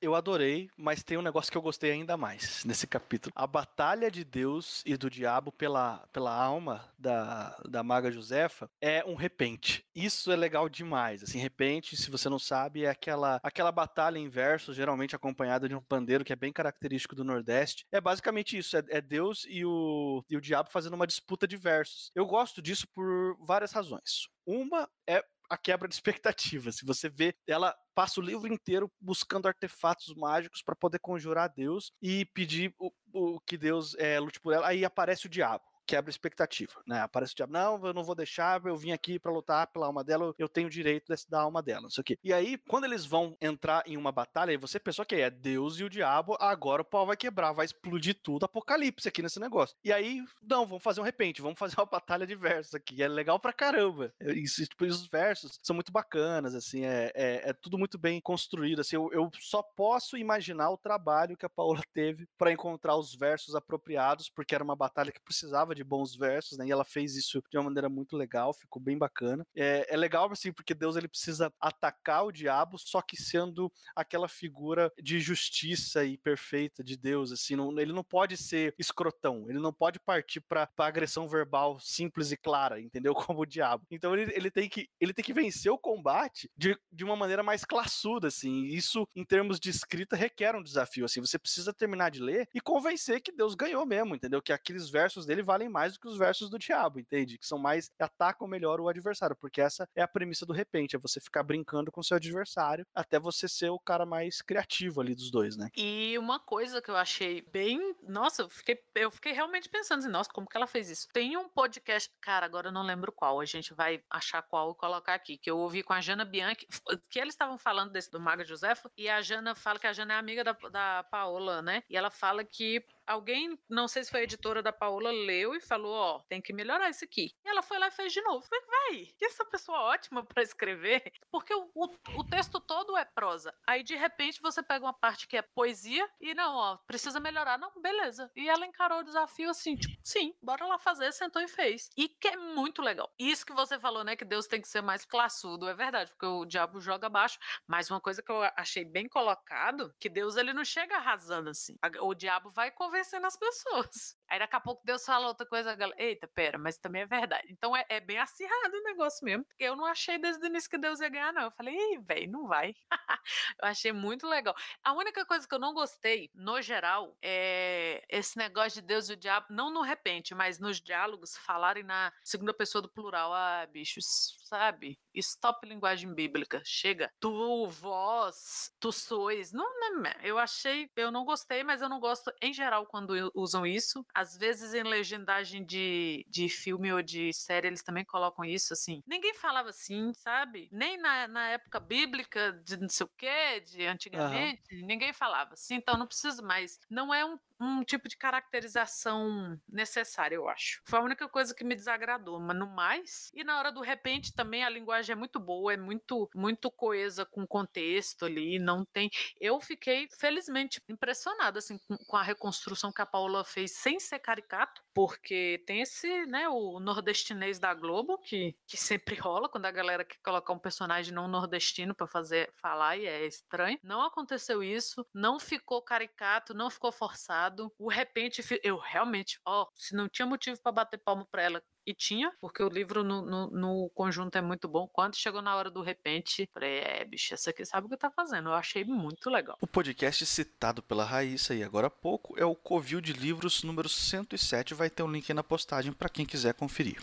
Eu 0.00 0.14
adorei, 0.14 0.70
mas 0.78 1.04
tem 1.04 1.18
um 1.18 1.22
negócio 1.22 1.52
que 1.52 1.58
eu 1.58 1.62
gostei 1.62 1.90
ainda 1.90 2.16
mais 2.16 2.64
nesse 2.64 2.86
capítulo. 2.86 3.32
A 3.36 3.46
batalha 3.46 4.10
de 4.10 4.24
Deus 4.24 4.82
e 4.86 4.96
do 4.96 5.10
diabo 5.10 5.52
pela, 5.52 6.08
pela 6.10 6.34
alma 6.34 6.90
da, 6.98 7.54
da 7.68 7.82
maga 7.82 8.10
Josefa 8.10 8.70
é 8.80 9.04
um 9.04 9.14
repente. 9.14 9.84
Isso 9.94 10.32
é 10.32 10.36
legal 10.36 10.70
demais. 10.70 11.22
Assim, 11.22 11.38
repente, 11.38 11.98
se 11.98 12.10
você 12.10 12.30
não 12.30 12.38
sabe, 12.38 12.84
é 12.84 12.88
aquela, 12.88 13.38
aquela 13.42 13.70
batalha 13.70 14.18
em 14.18 14.30
verso, 14.30 14.72
geralmente 14.72 15.14
acompanhada 15.14 15.68
de 15.68 15.74
um 15.74 15.82
pandeiro 15.82 16.24
que 16.24 16.32
é 16.32 16.36
bem 16.36 16.52
característico 16.52 17.14
do 17.14 17.22
Nordeste. 17.22 17.86
É 17.92 18.00
basicamente 18.00 18.56
isso: 18.56 18.78
é, 18.78 18.82
é 18.88 19.02
Deus 19.02 19.46
e 19.50 19.66
o, 19.66 20.24
e 20.30 20.36
o 20.36 20.40
diabo 20.40 20.70
fazendo 20.70 20.94
uma 20.94 21.06
disputa 21.06 21.46
de 21.46 21.58
versos. 21.58 22.10
Eu 22.14 22.24
gosto 22.24 22.62
disso 22.62 22.88
por 22.94 23.36
várias 23.44 23.72
razões. 23.72 24.28
Uma 24.46 24.88
é 25.06 25.22
a 25.50 25.58
quebra 25.58 25.88
de 25.88 25.94
expectativa. 25.94 26.70
Se 26.70 26.84
você 26.84 27.08
vê, 27.08 27.34
ela 27.46 27.76
passa 27.94 28.20
o 28.20 28.22
livro 28.22 28.50
inteiro 28.50 28.90
buscando 29.00 29.48
artefatos 29.48 30.14
mágicos 30.14 30.62
para 30.62 30.76
poder 30.76 31.00
conjurar 31.00 31.52
Deus 31.52 31.92
e 32.00 32.24
pedir 32.26 32.72
o, 32.78 32.92
o 33.12 33.40
que 33.40 33.58
Deus 33.58 33.96
é, 33.98 34.18
lute 34.20 34.40
por 34.40 34.52
ela. 34.52 34.68
Aí 34.68 34.84
aparece 34.84 35.26
o 35.26 35.30
diabo 35.30 35.64
quebra 35.90 36.08
expectativa, 36.08 36.80
né? 36.86 37.00
Aparece 37.00 37.32
o 37.32 37.36
diabo, 37.36 37.52
não, 37.52 37.84
eu 37.84 37.92
não 37.92 38.04
vou 38.04 38.14
deixar, 38.14 38.64
eu 38.64 38.76
vim 38.76 38.92
aqui 38.92 39.18
para 39.18 39.32
lutar 39.32 39.66
pela 39.66 39.86
alma 39.86 40.04
dela, 40.04 40.32
eu 40.38 40.48
tenho 40.48 40.68
o 40.68 40.70
direito 40.70 41.12
da 41.28 41.40
alma 41.40 41.60
dela, 41.60 41.82
não 41.82 41.90
sei 41.90 42.00
o 42.02 42.04
quê. 42.04 42.16
E 42.22 42.32
aí, 42.32 42.56
quando 42.68 42.84
eles 42.84 43.04
vão 43.04 43.36
entrar 43.40 43.82
em 43.84 43.96
uma 43.96 44.12
batalha, 44.12 44.56
você 44.56 44.78
pensou 44.78 45.04
que 45.04 45.16
é 45.16 45.28
Deus 45.28 45.80
e 45.80 45.84
o 45.84 45.90
diabo, 45.90 46.36
agora 46.38 46.82
o 46.82 46.84
pau 46.84 47.04
vai 47.04 47.16
quebrar, 47.16 47.50
vai 47.50 47.66
explodir 47.66 48.14
tudo, 48.22 48.44
apocalipse 48.44 49.08
aqui 49.08 49.20
nesse 49.20 49.40
negócio. 49.40 49.76
E 49.82 49.92
aí, 49.92 50.22
não, 50.40 50.64
vamos 50.64 50.84
fazer 50.84 51.00
um 51.00 51.04
repente, 51.04 51.42
vamos 51.42 51.58
fazer 51.58 51.74
uma 51.76 51.86
batalha 51.90 52.24
de 52.24 52.36
versos 52.36 52.72
aqui, 52.72 53.02
é 53.02 53.08
legal 53.08 53.40
pra 53.40 53.52
caramba. 53.52 54.14
Isso, 54.20 54.64
tipo, 54.64 54.84
os 54.84 55.08
versos 55.08 55.58
são 55.60 55.74
muito 55.74 55.90
bacanas, 55.90 56.54
assim, 56.54 56.84
é, 56.84 57.10
é, 57.16 57.50
é 57.50 57.52
tudo 57.52 57.76
muito 57.76 57.98
bem 57.98 58.20
construído, 58.20 58.80
assim, 58.80 58.94
eu, 58.94 59.10
eu 59.12 59.28
só 59.40 59.60
posso 59.60 60.16
imaginar 60.16 60.70
o 60.70 60.78
trabalho 60.78 61.36
que 61.36 61.46
a 61.46 61.50
Paula 61.50 61.82
teve 61.92 62.28
para 62.38 62.52
encontrar 62.52 62.94
os 62.94 63.12
versos 63.12 63.56
apropriados, 63.56 64.30
porque 64.30 64.54
era 64.54 64.62
uma 64.62 64.76
batalha 64.76 65.10
que 65.10 65.20
precisava 65.20 65.74
de 65.74 65.79
bons 65.84 66.16
versos, 66.16 66.58
né? 66.58 66.66
E 66.66 66.70
ela 66.70 66.84
fez 66.84 67.16
isso 67.16 67.42
de 67.50 67.56
uma 67.58 67.64
maneira 67.64 67.88
muito 67.88 68.16
legal, 68.16 68.52
ficou 68.52 68.80
bem 68.80 68.96
bacana. 68.98 69.46
É, 69.54 69.86
é 69.92 69.96
legal, 69.96 70.30
assim, 70.30 70.52
porque 70.52 70.74
Deus 70.74 70.96
ele 70.96 71.08
precisa 71.08 71.52
atacar 71.60 72.24
o 72.24 72.32
diabo, 72.32 72.78
só 72.78 73.00
que 73.02 73.16
sendo 73.16 73.72
aquela 73.94 74.28
figura 74.28 74.92
de 75.00 75.20
justiça 75.20 76.04
e 76.04 76.16
perfeita 76.18 76.82
de 76.82 76.96
Deus, 76.96 77.32
assim, 77.32 77.56
não, 77.56 77.78
ele 77.78 77.92
não 77.92 78.04
pode 78.04 78.36
ser 78.36 78.74
escrotão, 78.78 79.46
ele 79.48 79.58
não 79.58 79.72
pode 79.72 79.98
partir 79.98 80.40
para 80.40 80.68
agressão 80.78 81.28
verbal 81.28 81.78
simples 81.78 82.32
e 82.32 82.36
clara, 82.36 82.80
entendeu? 82.80 83.14
Como 83.30 83.42
o 83.42 83.46
diabo. 83.46 83.84
Então 83.90 84.14
ele, 84.16 84.32
ele, 84.34 84.50
tem, 84.50 84.68
que, 84.68 84.88
ele 85.00 85.12
tem 85.12 85.24
que 85.24 85.32
vencer 85.32 85.70
o 85.70 85.78
combate 85.78 86.50
de, 86.56 86.78
de 86.92 87.04
uma 87.04 87.16
maneira 87.16 87.42
mais 87.42 87.64
classuda, 87.64 88.28
assim. 88.28 88.64
Isso, 88.64 89.06
em 89.14 89.24
termos 89.24 89.58
de 89.58 89.70
escrita, 89.70 90.16
requer 90.16 90.54
um 90.54 90.62
desafio, 90.62 91.04
assim. 91.04 91.20
Você 91.20 91.38
precisa 91.38 91.72
terminar 91.72 92.10
de 92.10 92.20
ler 92.20 92.48
e 92.54 92.60
convencer 92.60 93.20
que 93.20 93.32
Deus 93.32 93.54
ganhou 93.54 93.84
mesmo, 93.86 94.14
entendeu? 94.14 94.42
Que 94.42 94.52
aqueles 94.52 94.90
versos 94.90 95.26
dele 95.26 95.42
valem 95.42 95.68
mais 95.70 95.94
do 95.94 96.00
que 96.00 96.08
os 96.08 96.18
versos 96.18 96.50
do 96.50 96.58
diabo, 96.58 96.98
entende? 96.98 97.38
Que 97.38 97.46
são 97.46 97.58
mais 97.58 97.90
atacam 97.98 98.46
melhor 98.46 98.80
o 98.80 98.88
adversário, 98.88 99.36
porque 99.36 99.60
essa 99.60 99.88
é 99.94 100.02
a 100.02 100.08
premissa 100.08 100.44
do 100.44 100.52
repente, 100.52 100.96
é 100.96 100.98
você 100.98 101.20
ficar 101.20 101.42
brincando 101.42 101.90
com 101.90 102.02
seu 102.02 102.16
adversário 102.16 102.86
até 102.94 103.18
você 103.18 103.48
ser 103.48 103.70
o 103.70 103.78
cara 103.78 104.04
mais 104.04 104.42
criativo 104.42 105.00
ali 105.00 105.14
dos 105.14 105.30
dois, 105.30 105.56
né? 105.56 105.68
E 105.76 106.16
uma 106.18 106.38
coisa 106.38 106.82
que 106.82 106.90
eu 106.90 106.96
achei 106.96 107.42
bem, 107.52 107.94
nossa, 108.02 108.42
eu 108.42 108.50
fiquei, 108.50 108.82
eu 108.94 109.10
fiquei 109.10 109.32
realmente 109.32 109.68
pensando 109.68 110.00
assim, 110.00 110.08
nossa, 110.08 110.30
como 110.30 110.48
que 110.48 110.56
ela 110.56 110.66
fez 110.66 110.90
isso? 110.90 111.08
Tem 111.12 111.36
um 111.36 111.48
podcast, 111.48 112.10
cara, 112.20 112.46
agora 112.46 112.68
eu 112.68 112.72
não 112.72 112.82
lembro 112.82 113.12
qual, 113.12 113.40
a 113.40 113.44
gente 113.44 113.72
vai 113.74 114.02
achar 114.10 114.42
qual 114.42 114.72
e 114.72 114.74
colocar 114.74 115.14
aqui, 115.14 115.38
que 115.38 115.50
eu 115.50 115.58
ouvi 115.58 115.82
com 115.82 115.92
a 115.92 116.00
Jana 116.00 116.24
Bianchi, 116.24 116.66
que 117.08 117.18
eles 117.18 117.34
estavam 117.34 117.58
falando 117.58 117.92
desse 117.92 118.10
do 118.10 118.20
Maga 118.20 118.44
Josefa, 118.44 118.90
e 118.96 119.08
a 119.08 119.20
Jana 119.20 119.54
fala 119.54 119.78
que 119.78 119.86
a 119.86 119.92
Jana 119.92 120.14
é 120.14 120.16
amiga 120.16 120.44
da, 120.44 120.52
da 120.70 121.04
Paola, 121.04 121.62
né? 121.62 121.82
E 121.88 121.96
ela 121.96 122.10
fala 122.10 122.44
que 122.44 122.84
alguém, 123.10 123.58
não 123.68 123.88
sei 123.88 124.04
se 124.04 124.10
foi 124.10 124.20
a 124.20 124.24
editora 124.24 124.62
da 124.62 124.72
Paola, 124.72 125.10
leu 125.10 125.54
e 125.54 125.60
falou: 125.60 125.92
Ó, 125.92 126.16
oh, 126.16 126.22
tem 126.28 126.40
que 126.40 126.52
melhorar 126.52 126.88
isso 126.88 127.04
aqui. 127.04 127.32
E 127.44 127.48
ela 127.48 127.62
foi 127.62 127.78
lá 127.78 127.88
e 127.88 127.90
fez 127.90 128.12
de 128.12 128.20
novo. 128.22 128.46
Falei, 128.46 128.64
vai, 128.66 129.06
que 129.18 129.24
essa 129.24 129.44
pessoa 129.44 129.80
ótima 129.80 130.24
para 130.24 130.42
escrever, 130.42 131.02
porque 131.30 131.52
o, 131.54 131.70
o, 131.74 131.88
o, 132.16 132.24
texto 132.24 132.60
todo 132.60 132.96
é 132.96 133.04
prosa. 133.04 133.54
Aí 133.66 133.82
de 133.82 133.96
repente 133.96 134.40
você 134.40 134.62
pega 134.62 134.84
uma 134.84 134.92
parte 134.92 135.26
que 135.26 135.36
é 135.36 135.42
poesia 135.42 136.08
e 136.20 136.34
não, 136.34 136.54
ó, 136.54 136.76
precisa 136.86 137.18
melhorar. 137.18 137.58
Não, 137.58 137.72
beleza. 137.80 138.30
E 138.36 138.48
ela 138.48 138.66
encarou 138.66 139.00
o 139.00 139.04
desafio 139.04 139.50
assim, 139.50 139.74
tipo, 139.76 139.96
sim, 140.02 140.34
bora 140.40 140.66
lá 140.66 140.78
fazer, 140.78 141.12
sentou 141.12 141.42
e 141.42 141.48
fez. 141.48 141.90
E 141.96 142.08
que 142.08 142.28
é 142.28 142.36
muito 142.36 142.80
legal. 142.80 143.12
Isso 143.18 143.44
que 143.44 143.52
você 143.52 143.78
falou, 143.78 144.04
né, 144.04 144.16
que 144.16 144.24
Deus 144.24 144.46
tem 144.46 144.60
que 144.60 144.68
ser 144.68 144.82
mais 144.82 145.04
classudo, 145.04 145.68
é 145.68 145.74
verdade, 145.74 146.10
porque 146.12 146.26
o 146.26 146.44
diabo 146.44 146.80
joga 146.80 147.06
abaixo. 147.08 147.38
Mas 147.66 147.90
uma 147.90 148.00
coisa 148.00 148.22
que 148.22 148.30
eu 148.30 148.42
achei 148.56 148.84
bem 148.84 149.08
colocado, 149.08 149.94
que 149.98 150.08
Deus 150.08 150.36
ele 150.36 150.52
não 150.52 150.64
chega 150.64 150.96
arrasando 150.96 151.50
assim. 151.50 151.76
O 152.00 152.14
diabo 152.14 152.50
vai 152.50 152.70
conversar 152.70 152.99
convencendo 153.00 153.26
as 153.26 153.36
pessoas. 153.36 154.19
Aí 154.30 154.38
daqui 154.38 154.54
a 154.54 154.60
pouco 154.60 154.80
Deus 154.84 155.04
fala 155.04 155.26
outra 155.26 155.44
coisa, 155.44 155.72
a 155.72 155.74
galera, 155.74 156.00
eita, 156.00 156.28
pera, 156.28 156.56
mas 156.56 156.78
também 156.78 157.02
é 157.02 157.06
verdade. 157.06 157.48
Então 157.50 157.76
é, 157.76 157.84
é 157.88 157.98
bem 157.98 158.16
acirrado 158.16 158.76
o 158.76 158.82
negócio 158.84 159.24
mesmo. 159.24 159.44
Eu 159.58 159.74
não 159.74 159.84
achei 159.84 160.18
desde 160.18 160.44
o 160.44 160.46
início 160.46 160.70
que 160.70 160.78
Deus 160.78 161.00
ia 161.00 161.08
ganhar, 161.08 161.32
não. 161.32 161.42
Eu 161.42 161.50
falei, 161.50 161.76
ei, 161.76 161.98
velho, 161.98 162.30
não 162.30 162.46
vai. 162.46 162.74
eu 163.60 163.68
achei 163.68 163.92
muito 163.92 164.28
legal. 164.28 164.54
A 164.84 164.92
única 164.92 165.26
coisa 165.26 165.48
que 165.48 165.54
eu 165.54 165.58
não 165.58 165.74
gostei, 165.74 166.30
no 166.32 166.62
geral, 166.62 167.16
é 167.20 168.04
esse 168.08 168.38
negócio 168.38 168.80
de 168.80 168.86
Deus 168.86 169.08
e 169.08 169.14
o 169.14 169.16
diabo, 169.16 169.46
não 169.50 169.68
no 169.72 169.82
repente, 169.82 170.32
mas 170.32 170.60
nos 170.60 170.80
diálogos, 170.80 171.36
falarem 171.36 171.82
na 171.82 172.12
segunda 172.22 172.54
pessoa 172.54 172.80
do 172.80 172.88
plural. 172.88 173.34
Ah, 173.34 173.66
bichos, 173.66 174.36
sabe? 174.44 174.96
Stop 175.12 175.66
linguagem 175.66 176.14
bíblica. 176.14 176.62
Chega. 176.64 177.10
Tu, 177.18 177.66
vós, 177.66 178.72
tu 178.78 178.92
sois. 178.92 179.52
Não, 179.52 179.68
não, 179.80 180.02
eu 180.22 180.38
achei, 180.38 180.88
eu 180.96 181.10
não 181.10 181.24
gostei, 181.24 181.64
mas 181.64 181.82
eu 181.82 181.88
não 181.88 181.98
gosto 181.98 182.32
em 182.40 182.52
geral 182.52 182.86
quando 182.86 183.32
usam 183.34 183.66
isso 183.66 184.04
às 184.20 184.36
vezes 184.36 184.74
em 184.74 184.82
legendagem 184.82 185.64
de, 185.64 186.26
de 186.28 186.48
filme 186.48 186.92
ou 186.92 187.00
de 187.00 187.32
série 187.32 187.68
eles 187.68 187.82
também 187.82 188.04
colocam 188.04 188.44
isso, 188.44 188.74
assim. 188.74 189.02
Ninguém 189.06 189.32
falava 189.32 189.70
assim, 189.70 190.12
sabe? 190.12 190.68
Nem 190.70 190.98
na, 190.98 191.26
na 191.26 191.48
época 191.48 191.80
bíblica 191.80 192.52
de 192.64 192.76
não 192.76 192.88
sei 192.88 193.06
o 193.06 193.10
quê, 193.16 193.60
de 193.60 193.86
antigamente, 193.86 194.74
uhum. 194.74 194.86
ninguém 194.86 195.12
falava 195.14 195.54
assim, 195.54 195.76
então 195.76 195.96
não 195.96 196.06
precisa 196.06 196.42
mais. 196.42 196.78
Não 196.90 197.14
é 197.14 197.24
um 197.24 197.38
um 197.60 197.84
tipo 197.84 198.08
de 198.08 198.16
caracterização 198.16 199.60
necessária, 199.68 200.34
eu 200.34 200.48
acho. 200.48 200.80
Foi 200.84 200.98
a 200.98 201.02
única 201.02 201.28
coisa 201.28 201.54
que 201.54 201.62
me 201.62 201.74
desagradou, 201.74 202.40
mas 202.40 202.56
no 202.56 202.66
mais. 202.66 203.30
E 203.34 203.44
na 203.44 203.58
hora 203.58 203.70
do 203.70 203.82
repente 203.82 204.34
também 204.34 204.64
a 204.64 204.70
linguagem 204.70 205.12
é 205.12 205.16
muito 205.16 205.38
boa, 205.38 205.74
é 205.74 205.76
muito 205.76 206.28
muito 206.34 206.70
coesa 206.70 207.26
com 207.26 207.42
o 207.42 207.46
contexto 207.46 208.24
ali, 208.24 208.58
não 208.58 208.84
tem. 208.84 209.10
Eu 209.38 209.60
fiquei 209.60 210.08
felizmente 210.18 210.80
impressionada 210.88 211.58
assim 211.58 211.78
com, 211.86 211.96
com 211.98 212.16
a 212.16 212.22
reconstrução 212.22 212.92
que 212.92 213.02
a 213.02 213.06
Paula 213.06 213.44
fez 213.44 213.72
sem 213.72 214.00
ser 214.00 214.18
caricato, 214.20 214.82
porque 214.94 215.62
tem 215.66 215.82
esse, 215.82 216.26
né, 216.26 216.48
o 216.48 216.80
nordestinês 216.80 217.58
da 217.58 217.74
Globo 217.74 218.18
que, 218.18 218.56
que 218.66 218.76
sempre 218.76 219.14
rola 219.16 219.48
quando 219.48 219.66
a 219.66 219.70
galera 219.70 220.04
quer 220.04 220.18
colocar 220.22 220.52
um 220.52 220.58
personagem 220.58 221.12
não 221.12 221.28
nordestino 221.28 221.94
para 221.94 222.06
fazer 222.06 222.50
falar 222.56 222.96
e 222.96 223.06
é 223.06 223.26
estranho. 223.26 223.78
Não 223.82 224.02
aconteceu 224.02 224.62
isso, 224.62 225.06
não 225.12 225.38
ficou 225.38 225.82
caricato, 225.82 226.54
não 226.54 226.70
ficou 226.70 226.90
forçado 226.90 227.49
o 227.78 227.88
repente, 227.88 228.42
eu 228.62 228.78
realmente, 228.78 229.40
ó, 229.44 229.66
se 229.74 229.94
não 229.94 230.08
tinha 230.08 230.26
motivo 230.26 230.60
para 230.62 230.72
bater 230.72 230.98
palmo 230.98 231.26
para 231.30 231.42
ela, 231.42 231.62
e 231.86 231.94
tinha, 231.94 232.32
porque 232.40 232.62
o 232.62 232.68
livro 232.68 233.02
no, 233.02 233.22
no, 233.22 233.50
no, 233.50 233.90
conjunto 233.94 234.36
é 234.36 234.40
muito 234.40 234.68
bom. 234.68 234.88
Quando 234.92 235.16
chegou 235.16 235.42
na 235.42 235.56
hora 235.56 235.70
do 235.70 235.82
repente, 235.82 236.48
falei, 236.52 236.78
é, 236.78 237.04
bicho, 237.04 237.34
essa 237.34 237.50
aqui 237.50 237.64
sabe 237.64 237.86
o 237.86 237.90
que 237.90 237.96
tá 237.96 238.10
fazendo. 238.10 238.50
Eu 238.50 238.54
achei 238.54 238.84
muito 238.84 239.28
legal. 239.30 239.56
O 239.60 239.66
podcast 239.66 240.24
citado 240.26 240.82
pela 240.82 241.04
Raíssa 241.04 241.54
e 241.54 241.62
agora 241.62 241.88
há 241.88 241.90
pouco 241.90 242.38
é 242.38 242.44
o 242.44 242.54
Covil 242.54 243.00
de 243.00 243.12
Livros 243.12 243.62
número 243.62 243.88
107. 243.88 244.74
Vai 244.74 244.90
ter 244.90 245.02
um 245.02 245.10
link 245.10 245.30
aí 245.30 245.34
na 245.34 245.42
postagem 245.42 245.92
para 245.92 246.08
quem 246.08 246.24
quiser 246.24 246.54
conferir. 246.54 247.02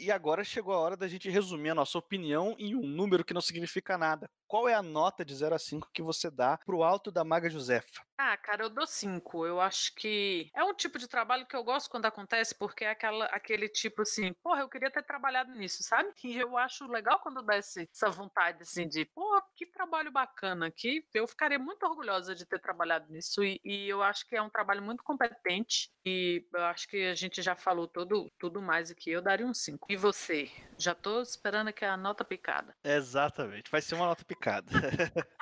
E 0.00 0.10
agora 0.10 0.42
chegou 0.42 0.72
a 0.72 0.78
hora 0.78 0.96
da 0.96 1.06
gente 1.06 1.28
resumir 1.28 1.68
a 1.68 1.74
nossa 1.74 1.98
opinião 1.98 2.56
em 2.58 2.74
um 2.74 2.86
número 2.86 3.22
que 3.22 3.34
não 3.34 3.40
significa 3.42 3.98
nada. 3.98 4.30
Qual 4.48 4.66
é 4.66 4.72
a 4.72 4.82
nota 4.82 5.22
de 5.24 5.34
0 5.34 5.54
a 5.54 5.58
5 5.58 5.90
que 5.92 6.02
você 6.02 6.30
dá 6.30 6.58
pro 6.64 6.82
alto 6.82 7.12
da 7.12 7.22
Maga 7.22 7.50
Josefa? 7.50 8.02
Ah, 8.18 8.36
cara, 8.36 8.64
eu 8.64 8.68
dou 8.68 8.86
5. 8.86 9.46
Eu 9.46 9.60
acho 9.60 9.94
que 9.94 10.50
é 10.54 10.64
um 10.64 10.74
tipo 10.74 10.98
de 10.98 11.08
trabalho 11.08 11.46
que 11.46 11.54
eu 11.54 11.64
gosto 11.64 11.88
quando 11.88 12.06
acontece, 12.06 12.54
porque 12.54 12.84
é 12.84 12.90
aquela, 12.90 13.26
aquele 13.26 13.68
tipo 13.68 14.02
assim, 14.02 14.32
porra, 14.42 14.60
eu 14.60 14.68
queria 14.68 14.90
ter 14.90 15.02
trabalhado 15.02 15.52
nisso, 15.52 15.82
sabe? 15.82 16.12
E 16.24 16.36
eu 16.36 16.58
acho 16.58 16.86
legal 16.86 17.20
quando 17.22 17.42
dá 17.42 17.56
essa 17.56 18.10
vontade, 18.10 18.62
assim, 18.62 18.88
de, 18.88 19.04
pô, 19.06 19.40
que 19.56 19.64
trabalho 19.66 20.10
bacana, 20.12 20.70
que 20.70 21.02
eu 21.14 21.26
ficaria 21.26 21.58
muito 21.58 21.82
orgulhosa 21.84 22.34
de 22.34 22.44
ter 22.44 22.60
trabalhado 22.60 23.10
nisso. 23.10 23.42
E, 23.42 23.60
e 23.64 23.88
eu 23.88 24.02
acho 24.02 24.26
que 24.26 24.36
é 24.36 24.42
um 24.42 24.50
trabalho 24.50 24.82
muito 24.82 25.02
competente. 25.02 25.90
E 26.04 26.46
eu 26.52 26.64
acho 26.64 26.88
que 26.88 27.06
a 27.06 27.14
gente 27.14 27.40
já 27.40 27.54
falou 27.56 27.86
tudo, 27.88 28.30
tudo 28.38 28.60
mais 28.60 28.90
aqui. 28.90 29.10
Eu 29.10 29.22
daria 29.22 29.46
um 29.46 29.54
5. 29.54 29.89
E 29.90 29.96
você? 29.96 30.48
Já 30.78 30.94
tô 30.94 31.20
esperando 31.20 31.66
aqui 31.66 31.84
a 31.84 31.96
nota 31.96 32.24
picada. 32.24 32.76
Exatamente, 32.84 33.68
vai 33.68 33.82
ser 33.82 33.96
uma 33.96 34.06
nota 34.06 34.24
picada. 34.24 34.70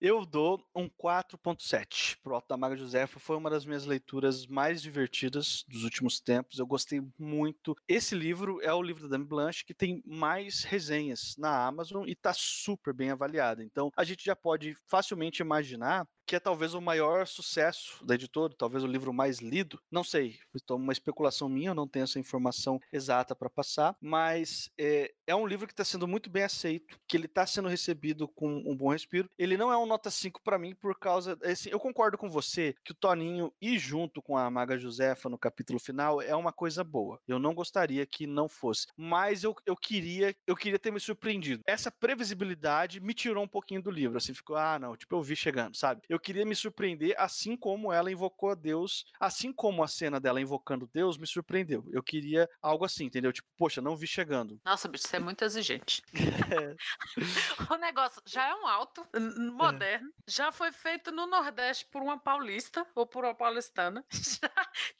Eu 0.00 0.24
dou 0.24 0.64
um 0.72 0.88
4.7 0.88 2.16
pro 2.22 2.36
Alto 2.36 2.46
da 2.46 2.56
Maga 2.56 2.76
Josefa. 2.76 3.18
Foi 3.18 3.36
uma 3.36 3.50
das 3.50 3.66
minhas 3.66 3.84
leituras 3.84 4.46
mais 4.46 4.80
divertidas 4.80 5.64
dos 5.66 5.82
últimos 5.82 6.20
tempos. 6.20 6.60
Eu 6.60 6.66
gostei 6.68 7.02
muito. 7.18 7.76
Esse 7.88 8.14
livro 8.14 8.60
é 8.62 8.72
o 8.72 8.80
livro 8.80 9.02
da 9.02 9.16
Dame 9.16 9.24
Blanche 9.24 9.64
que 9.64 9.74
tem 9.74 10.00
mais 10.06 10.62
resenhas 10.62 11.34
na 11.36 11.66
Amazon 11.66 12.06
e 12.06 12.14
tá 12.14 12.32
super 12.32 12.94
bem 12.94 13.10
avaliado. 13.10 13.64
Então, 13.64 13.90
a 13.96 14.04
gente 14.04 14.24
já 14.24 14.36
pode 14.36 14.76
facilmente 14.86 15.42
imaginar 15.42 16.06
que 16.28 16.36
é 16.36 16.40
talvez 16.40 16.74
o 16.74 16.80
maior 16.80 17.26
sucesso 17.26 18.04
da 18.04 18.14
editora, 18.14 18.52
talvez 18.56 18.84
o 18.84 18.86
livro 18.86 19.14
mais 19.14 19.38
lido. 19.38 19.80
Não 19.90 20.04
sei, 20.04 20.38
então 20.54 20.76
uma 20.76 20.92
especulação 20.92 21.48
minha, 21.48 21.70
eu 21.70 21.74
não 21.74 21.88
tenho 21.88 22.04
essa 22.04 22.18
informação 22.18 22.78
exata 22.92 23.34
para 23.34 23.48
passar, 23.48 23.96
mas 23.98 24.70
é, 24.76 25.10
é, 25.26 25.34
um 25.34 25.46
livro 25.46 25.66
que 25.66 25.72
está 25.72 25.84
sendo 25.84 26.06
muito 26.06 26.28
bem 26.28 26.42
aceito, 26.42 27.00
que 27.08 27.16
ele 27.16 27.24
está 27.24 27.46
sendo 27.46 27.66
recebido 27.66 28.28
com 28.28 28.62
um 28.66 28.76
bom 28.76 28.90
respiro. 28.90 29.30
Ele 29.38 29.56
não 29.56 29.72
é 29.72 29.78
um 29.78 29.86
nota 29.86 30.10
5 30.10 30.42
para 30.42 30.58
mim 30.58 30.74
por 30.74 30.98
causa. 30.98 31.38
Assim, 31.42 31.70
eu 31.70 31.80
concordo 31.80 32.18
com 32.18 32.28
você 32.28 32.74
que 32.84 32.92
o 32.92 32.94
Toninho 32.94 33.50
ir 33.58 33.78
junto 33.78 34.20
com 34.20 34.36
a 34.36 34.50
Maga 34.50 34.76
Josefa 34.76 35.30
no 35.30 35.38
capítulo 35.38 35.78
final 35.78 36.20
é 36.20 36.36
uma 36.36 36.52
coisa 36.52 36.84
boa. 36.84 37.18
Eu 37.26 37.38
não 37.38 37.54
gostaria 37.54 38.04
que 38.04 38.26
não 38.26 38.50
fosse, 38.50 38.86
mas 38.94 39.44
eu, 39.44 39.56
eu 39.64 39.76
queria 39.76 40.36
eu 40.46 40.54
queria 40.54 40.78
ter 40.78 40.90
me 40.90 41.00
surpreendido. 41.00 41.62
Essa 41.66 41.90
previsibilidade 41.90 43.00
me 43.00 43.14
tirou 43.14 43.42
um 43.42 43.48
pouquinho 43.48 43.82
do 43.82 43.90
livro, 43.90 44.18
assim, 44.18 44.34
ficou, 44.34 44.56
ah, 44.56 44.78
não, 44.78 44.94
tipo, 44.94 45.14
eu 45.14 45.22
vi 45.22 45.34
chegando, 45.34 45.76
sabe? 45.76 46.02
Eu 46.08 46.17
eu 46.18 46.20
queria 46.20 46.44
me 46.44 46.56
surpreender 46.56 47.14
assim 47.16 47.56
como 47.56 47.92
ela 47.92 48.10
invocou 48.10 48.50
a 48.50 48.54
Deus, 48.56 49.04
assim 49.20 49.52
como 49.52 49.84
a 49.84 49.88
cena 49.88 50.18
dela 50.18 50.40
invocando 50.40 50.90
Deus 50.92 51.16
me 51.16 51.28
surpreendeu. 51.28 51.84
Eu 51.92 52.02
queria 52.02 52.50
algo 52.60 52.84
assim, 52.84 53.04
entendeu? 53.04 53.32
Tipo, 53.32 53.48
poxa, 53.56 53.80
não 53.80 53.96
vi 53.96 54.08
chegando. 54.08 54.60
Nossa, 54.64 54.88
bicho, 54.88 55.06
você 55.06 55.16
é 55.16 55.20
muito 55.20 55.44
exigente. 55.44 56.02
o 57.70 57.76
negócio 57.76 58.20
já 58.26 58.48
é 58.48 58.54
um 58.54 58.66
alto, 58.66 59.06
moderno, 59.52 60.08
é. 60.08 60.22
já 60.26 60.50
foi 60.50 60.72
feito 60.72 61.12
no 61.12 61.24
Nordeste 61.28 61.86
por 61.86 62.02
uma 62.02 62.18
paulista 62.18 62.84
ou 62.96 63.06
por 63.06 63.24
uma 63.24 63.34
paulistana. 63.34 64.04
Já 64.38 64.50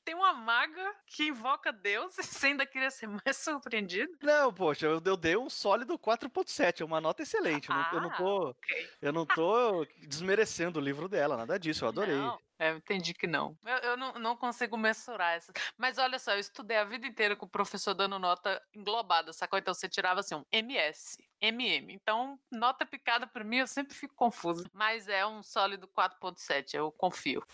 tem 0.04 0.14
uma 0.14 0.32
maga 0.32 0.94
que 1.06 1.24
invoca 1.24 1.72
Deus 1.72 2.16
e 2.18 2.22
você 2.22 2.48
ainda 2.48 2.64
queria 2.64 2.90
ser 2.90 3.08
mais 3.08 3.36
surpreendido? 3.36 4.12
Não, 4.22 4.52
poxa, 4.52 4.86
eu, 4.86 5.02
eu 5.04 5.16
dei 5.16 5.36
um 5.36 5.50
sólido 5.50 5.98
4.7, 5.98 6.84
uma 6.84 7.00
nota 7.00 7.22
excelente. 7.22 7.70
Ah, 7.70 7.90
eu, 7.92 8.00
não, 8.00 8.06
eu, 8.06 8.10
não 8.10 8.16
tô, 8.16 8.46
ah, 8.46 8.50
okay. 8.50 8.90
eu 9.02 9.12
não 9.12 9.26
tô 9.26 9.86
desmerecendo 10.06 10.78
o 10.78 10.82
livro 10.82 11.07
dela, 11.08 11.36
nada 11.36 11.58
disso, 11.58 11.84
eu 11.84 11.88
adorei. 11.88 12.16
Não. 12.16 12.38
É, 12.58 12.72
entendi 12.72 13.14
que 13.14 13.26
não. 13.26 13.56
Eu, 13.64 13.76
eu 13.90 13.96
não, 13.96 14.12
não, 14.14 14.36
consigo 14.36 14.76
mensurar 14.76 15.38
isso. 15.38 15.52
Mas 15.76 15.96
olha 15.98 16.18
só, 16.18 16.32
eu 16.32 16.40
estudei 16.40 16.76
a 16.76 16.84
vida 16.84 17.06
inteira 17.06 17.36
com 17.36 17.46
o 17.46 17.48
professor 17.48 17.94
dando 17.94 18.18
nota 18.18 18.60
englobada, 18.74 19.32
sacou? 19.32 19.58
Então 19.58 19.72
você 19.72 19.88
tirava 19.88 20.20
assim 20.20 20.34
um 20.34 20.44
MS, 20.50 21.18
MM. 21.40 21.92
Então, 21.92 22.38
nota 22.50 22.84
picada 22.84 23.26
para 23.26 23.44
mim 23.44 23.58
eu 23.58 23.66
sempre 23.66 23.94
fico 23.94 24.14
confusa. 24.14 24.68
Mas 24.72 25.08
é 25.08 25.24
um 25.26 25.42
sólido 25.42 25.88
4.7, 25.88 26.74
eu 26.74 26.90
confio. 26.90 27.44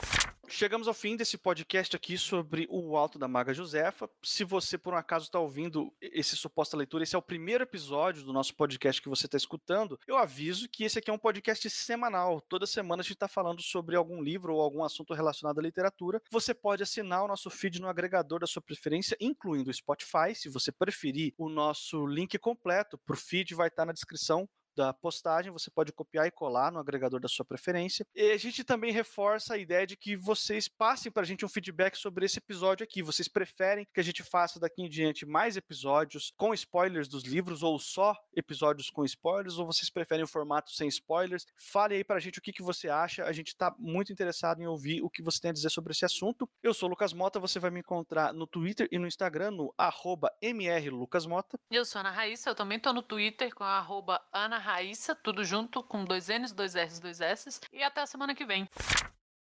Chegamos 0.49 0.87
ao 0.87 0.95
fim 0.95 1.17
desse 1.17 1.39
podcast 1.39 1.97
aqui 1.97 2.19
sobre 2.19 2.67
o 2.71 2.97
Alto 2.97 3.19
da 3.19 3.27
Maga 3.27 3.55
Josefa. 3.55 4.09
Se 4.23 4.45
você, 4.45 4.77
por 4.77 4.93
um 4.93 4.97
acaso, 4.97 5.25
está 5.25 5.39
ouvindo 5.39 5.93
esse 6.01 6.37
suposta 6.37 6.77
leitura, 6.77 7.03
esse 7.03 7.17
é 7.17 7.19
o 7.19 7.23
primeiro 7.23 7.65
episódio 7.65 8.23
do 8.23 8.33
nosso 8.33 8.55
podcast 8.55 9.01
que 9.01 9.09
você 9.09 9.27
está 9.27 9.37
escutando, 9.37 9.99
eu 10.07 10.17
aviso 10.17 10.69
que 10.69 10.85
esse 10.85 10.99
aqui 10.99 11.11
é 11.11 11.13
um 11.13 11.19
podcast 11.19 11.69
semanal. 11.71 12.41
Toda 12.43 12.67
semana 12.67 13.01
a 13.01 13.03
gente 13.03 13.15
está 13.15 13.27
falando 13.27 13.63
sobre 13.63 13.97
algum 13.97 14.23
livro 14.23 14.55
ou 14.55 14.61
algum 14.61 14.85
assunto 14.85 14.94
relacionado 15.15 15.59
à 15.59 15.63
literatura. 15.63 16.21
Você 16.31 16.55
pode 16.55 16.83
assinar 16.83 17.25
o 17.25 17.29
nosso 17.29 17.51
feed 17.51 17.81
no 17.81 17.89
agregador 17.89 18.39
da 18.39 18.47
sua 18.47 18.63
preferência, 18.63 19.17
incluindo 19.21 19.71
o 19.71 19.75
Spotify. 19.75 20.35
Se 20.35 20.49
você 20.49 20.71
preferir, 20.71 21.35
o 21.37 21.49
nosso 21.49 22.07
link 22.07 22.39
completo 22.39 22.97
para 22.99 23.15
o 23.15 23.19
feed 23.19 23.55
vai 23.55 23.69
estar 23.69 23.85
na 23.85 23.93
descrição 23.93 24.49
da 24.75 24.93
postagem, 24.93 25.53
você 25.53 25.71
pode 25.71 25.93
copiar 25.93 26.27
e 26.27 26.31
colar 26.31 26.71
no 26.71 26.79
agregador 26.79 27.21
da 27.21 27.29
sua 27.29 27.45
preferência. 27.45 28.07
E 28.15 28.33
a 28.33 28.37
gente 28.37 28.65
também 28.65 28.93
reforça 28.93 29.55
a 29.55 29.59
ideia 29.59 29.87
de 29.87 29.97
que 29.97 30.17
vocês 30.17 30.69
passem 30.69 31.11
para 31.11 31.23
a 31.23 31.27
gente 31.27 31.45
um 31.45 31.49
feedback 31.49 31.97
sobre 31.97 32.25
esse 32.27 32.39
episódio 32.39 32.85
aqui. 32.85 33.03
Vocês 33.03 33.29
preferem 33.29 33.87
que 33.93 34.01
a 34.01 34.05
gente 34.05 34.23
faça 34.23 34.59
daqui 34.59 34.83
em 34.83 34.89
diante 34.89 35.27
mais 35.27 35.57
episódios 35.57 36.33
com 36.37 36.55
spoilers 36.55 37.09
dos 37.09 37.25
livros 37.25 37.63
ou 37.63 37.79
só 37.79 38.15
episódios 38.35 38.91
com 38.91 39.05
spoilers, 39.05 39.59
ou 39.59 39.67
vocês 39.67 39.91
preferem 39.91 40.25
o 40.25 40.29
formato 40.29 40.73
sem 40.73 40.89
spoilers? 40.89 41.47
Fale 41.57 41.95
aí 41.95 42.05
para 42.05 42.17
a 42.17 42.21
gente 42.21 42.39
o 42.39 42.43
que, 42.43 42.53
que 42.53 42.63
você 42.63 42.89
acha. 42.89 43.25
A 43.25 43.33
gente 43.33 43.49
está 43.49 43.75
muito 43.79 44.13
interessado 44.13 44.61
em 44.61 44.67
ouvir 44.67 45.03
o 45.03 45.11
que 45.11 45.23
você 45.23 45.41
tem 45.41 45.51
a 45.51 45.55
dizer 45.55 45.71
sobre 45.71 45.93
esse 45.93 46.05
assunto. 46.05 46.49
Eu 46.63 46.75
sou 46.75 46.89
o 46.89 46.91
Lucas 46.91 47.13
Mota, 47.13 47.39
você 47.39 47.59
vai 47.59 47.71
me 47.71 47.81
encontrar 47.81 48.33
no 48.33 48.47
Twitter 48.47 48.89
e 48.91 48.99
no 48.99 49.07
Instagram 49.07 49.53
no 49.53 49.75
mrlucasmota. 50.43 51.59
Eu 51.71 51.85
sou 51.85 52.01
Ana 52.01 52.11
Raíssa, 52.11 52.51
eu 52.51 52.55
também 52.55 52.79
estou 52.79 52.93
no 52.93 53.03
Twitter 53.03 53.55
com 53.55 53.65
a 53.65 53.87
Ana 54.33 54.59
Raíssa, 54.65 55.15
tudo 55.15 55.45
junto 55.45 55.83
com 55.83 56.07
dois 56.07 56.29
N's, 56.29 56.51
dois 56.51 56.75
R's, 56.75 56.99
dois 56.99 57.21
S's. 57.21 57.61
E 57.71 57.83
até 57.83 58.01
a 58.01 58.07
semana 58.07 58.35
que 58.35 58.47
vem. 58.47 58.67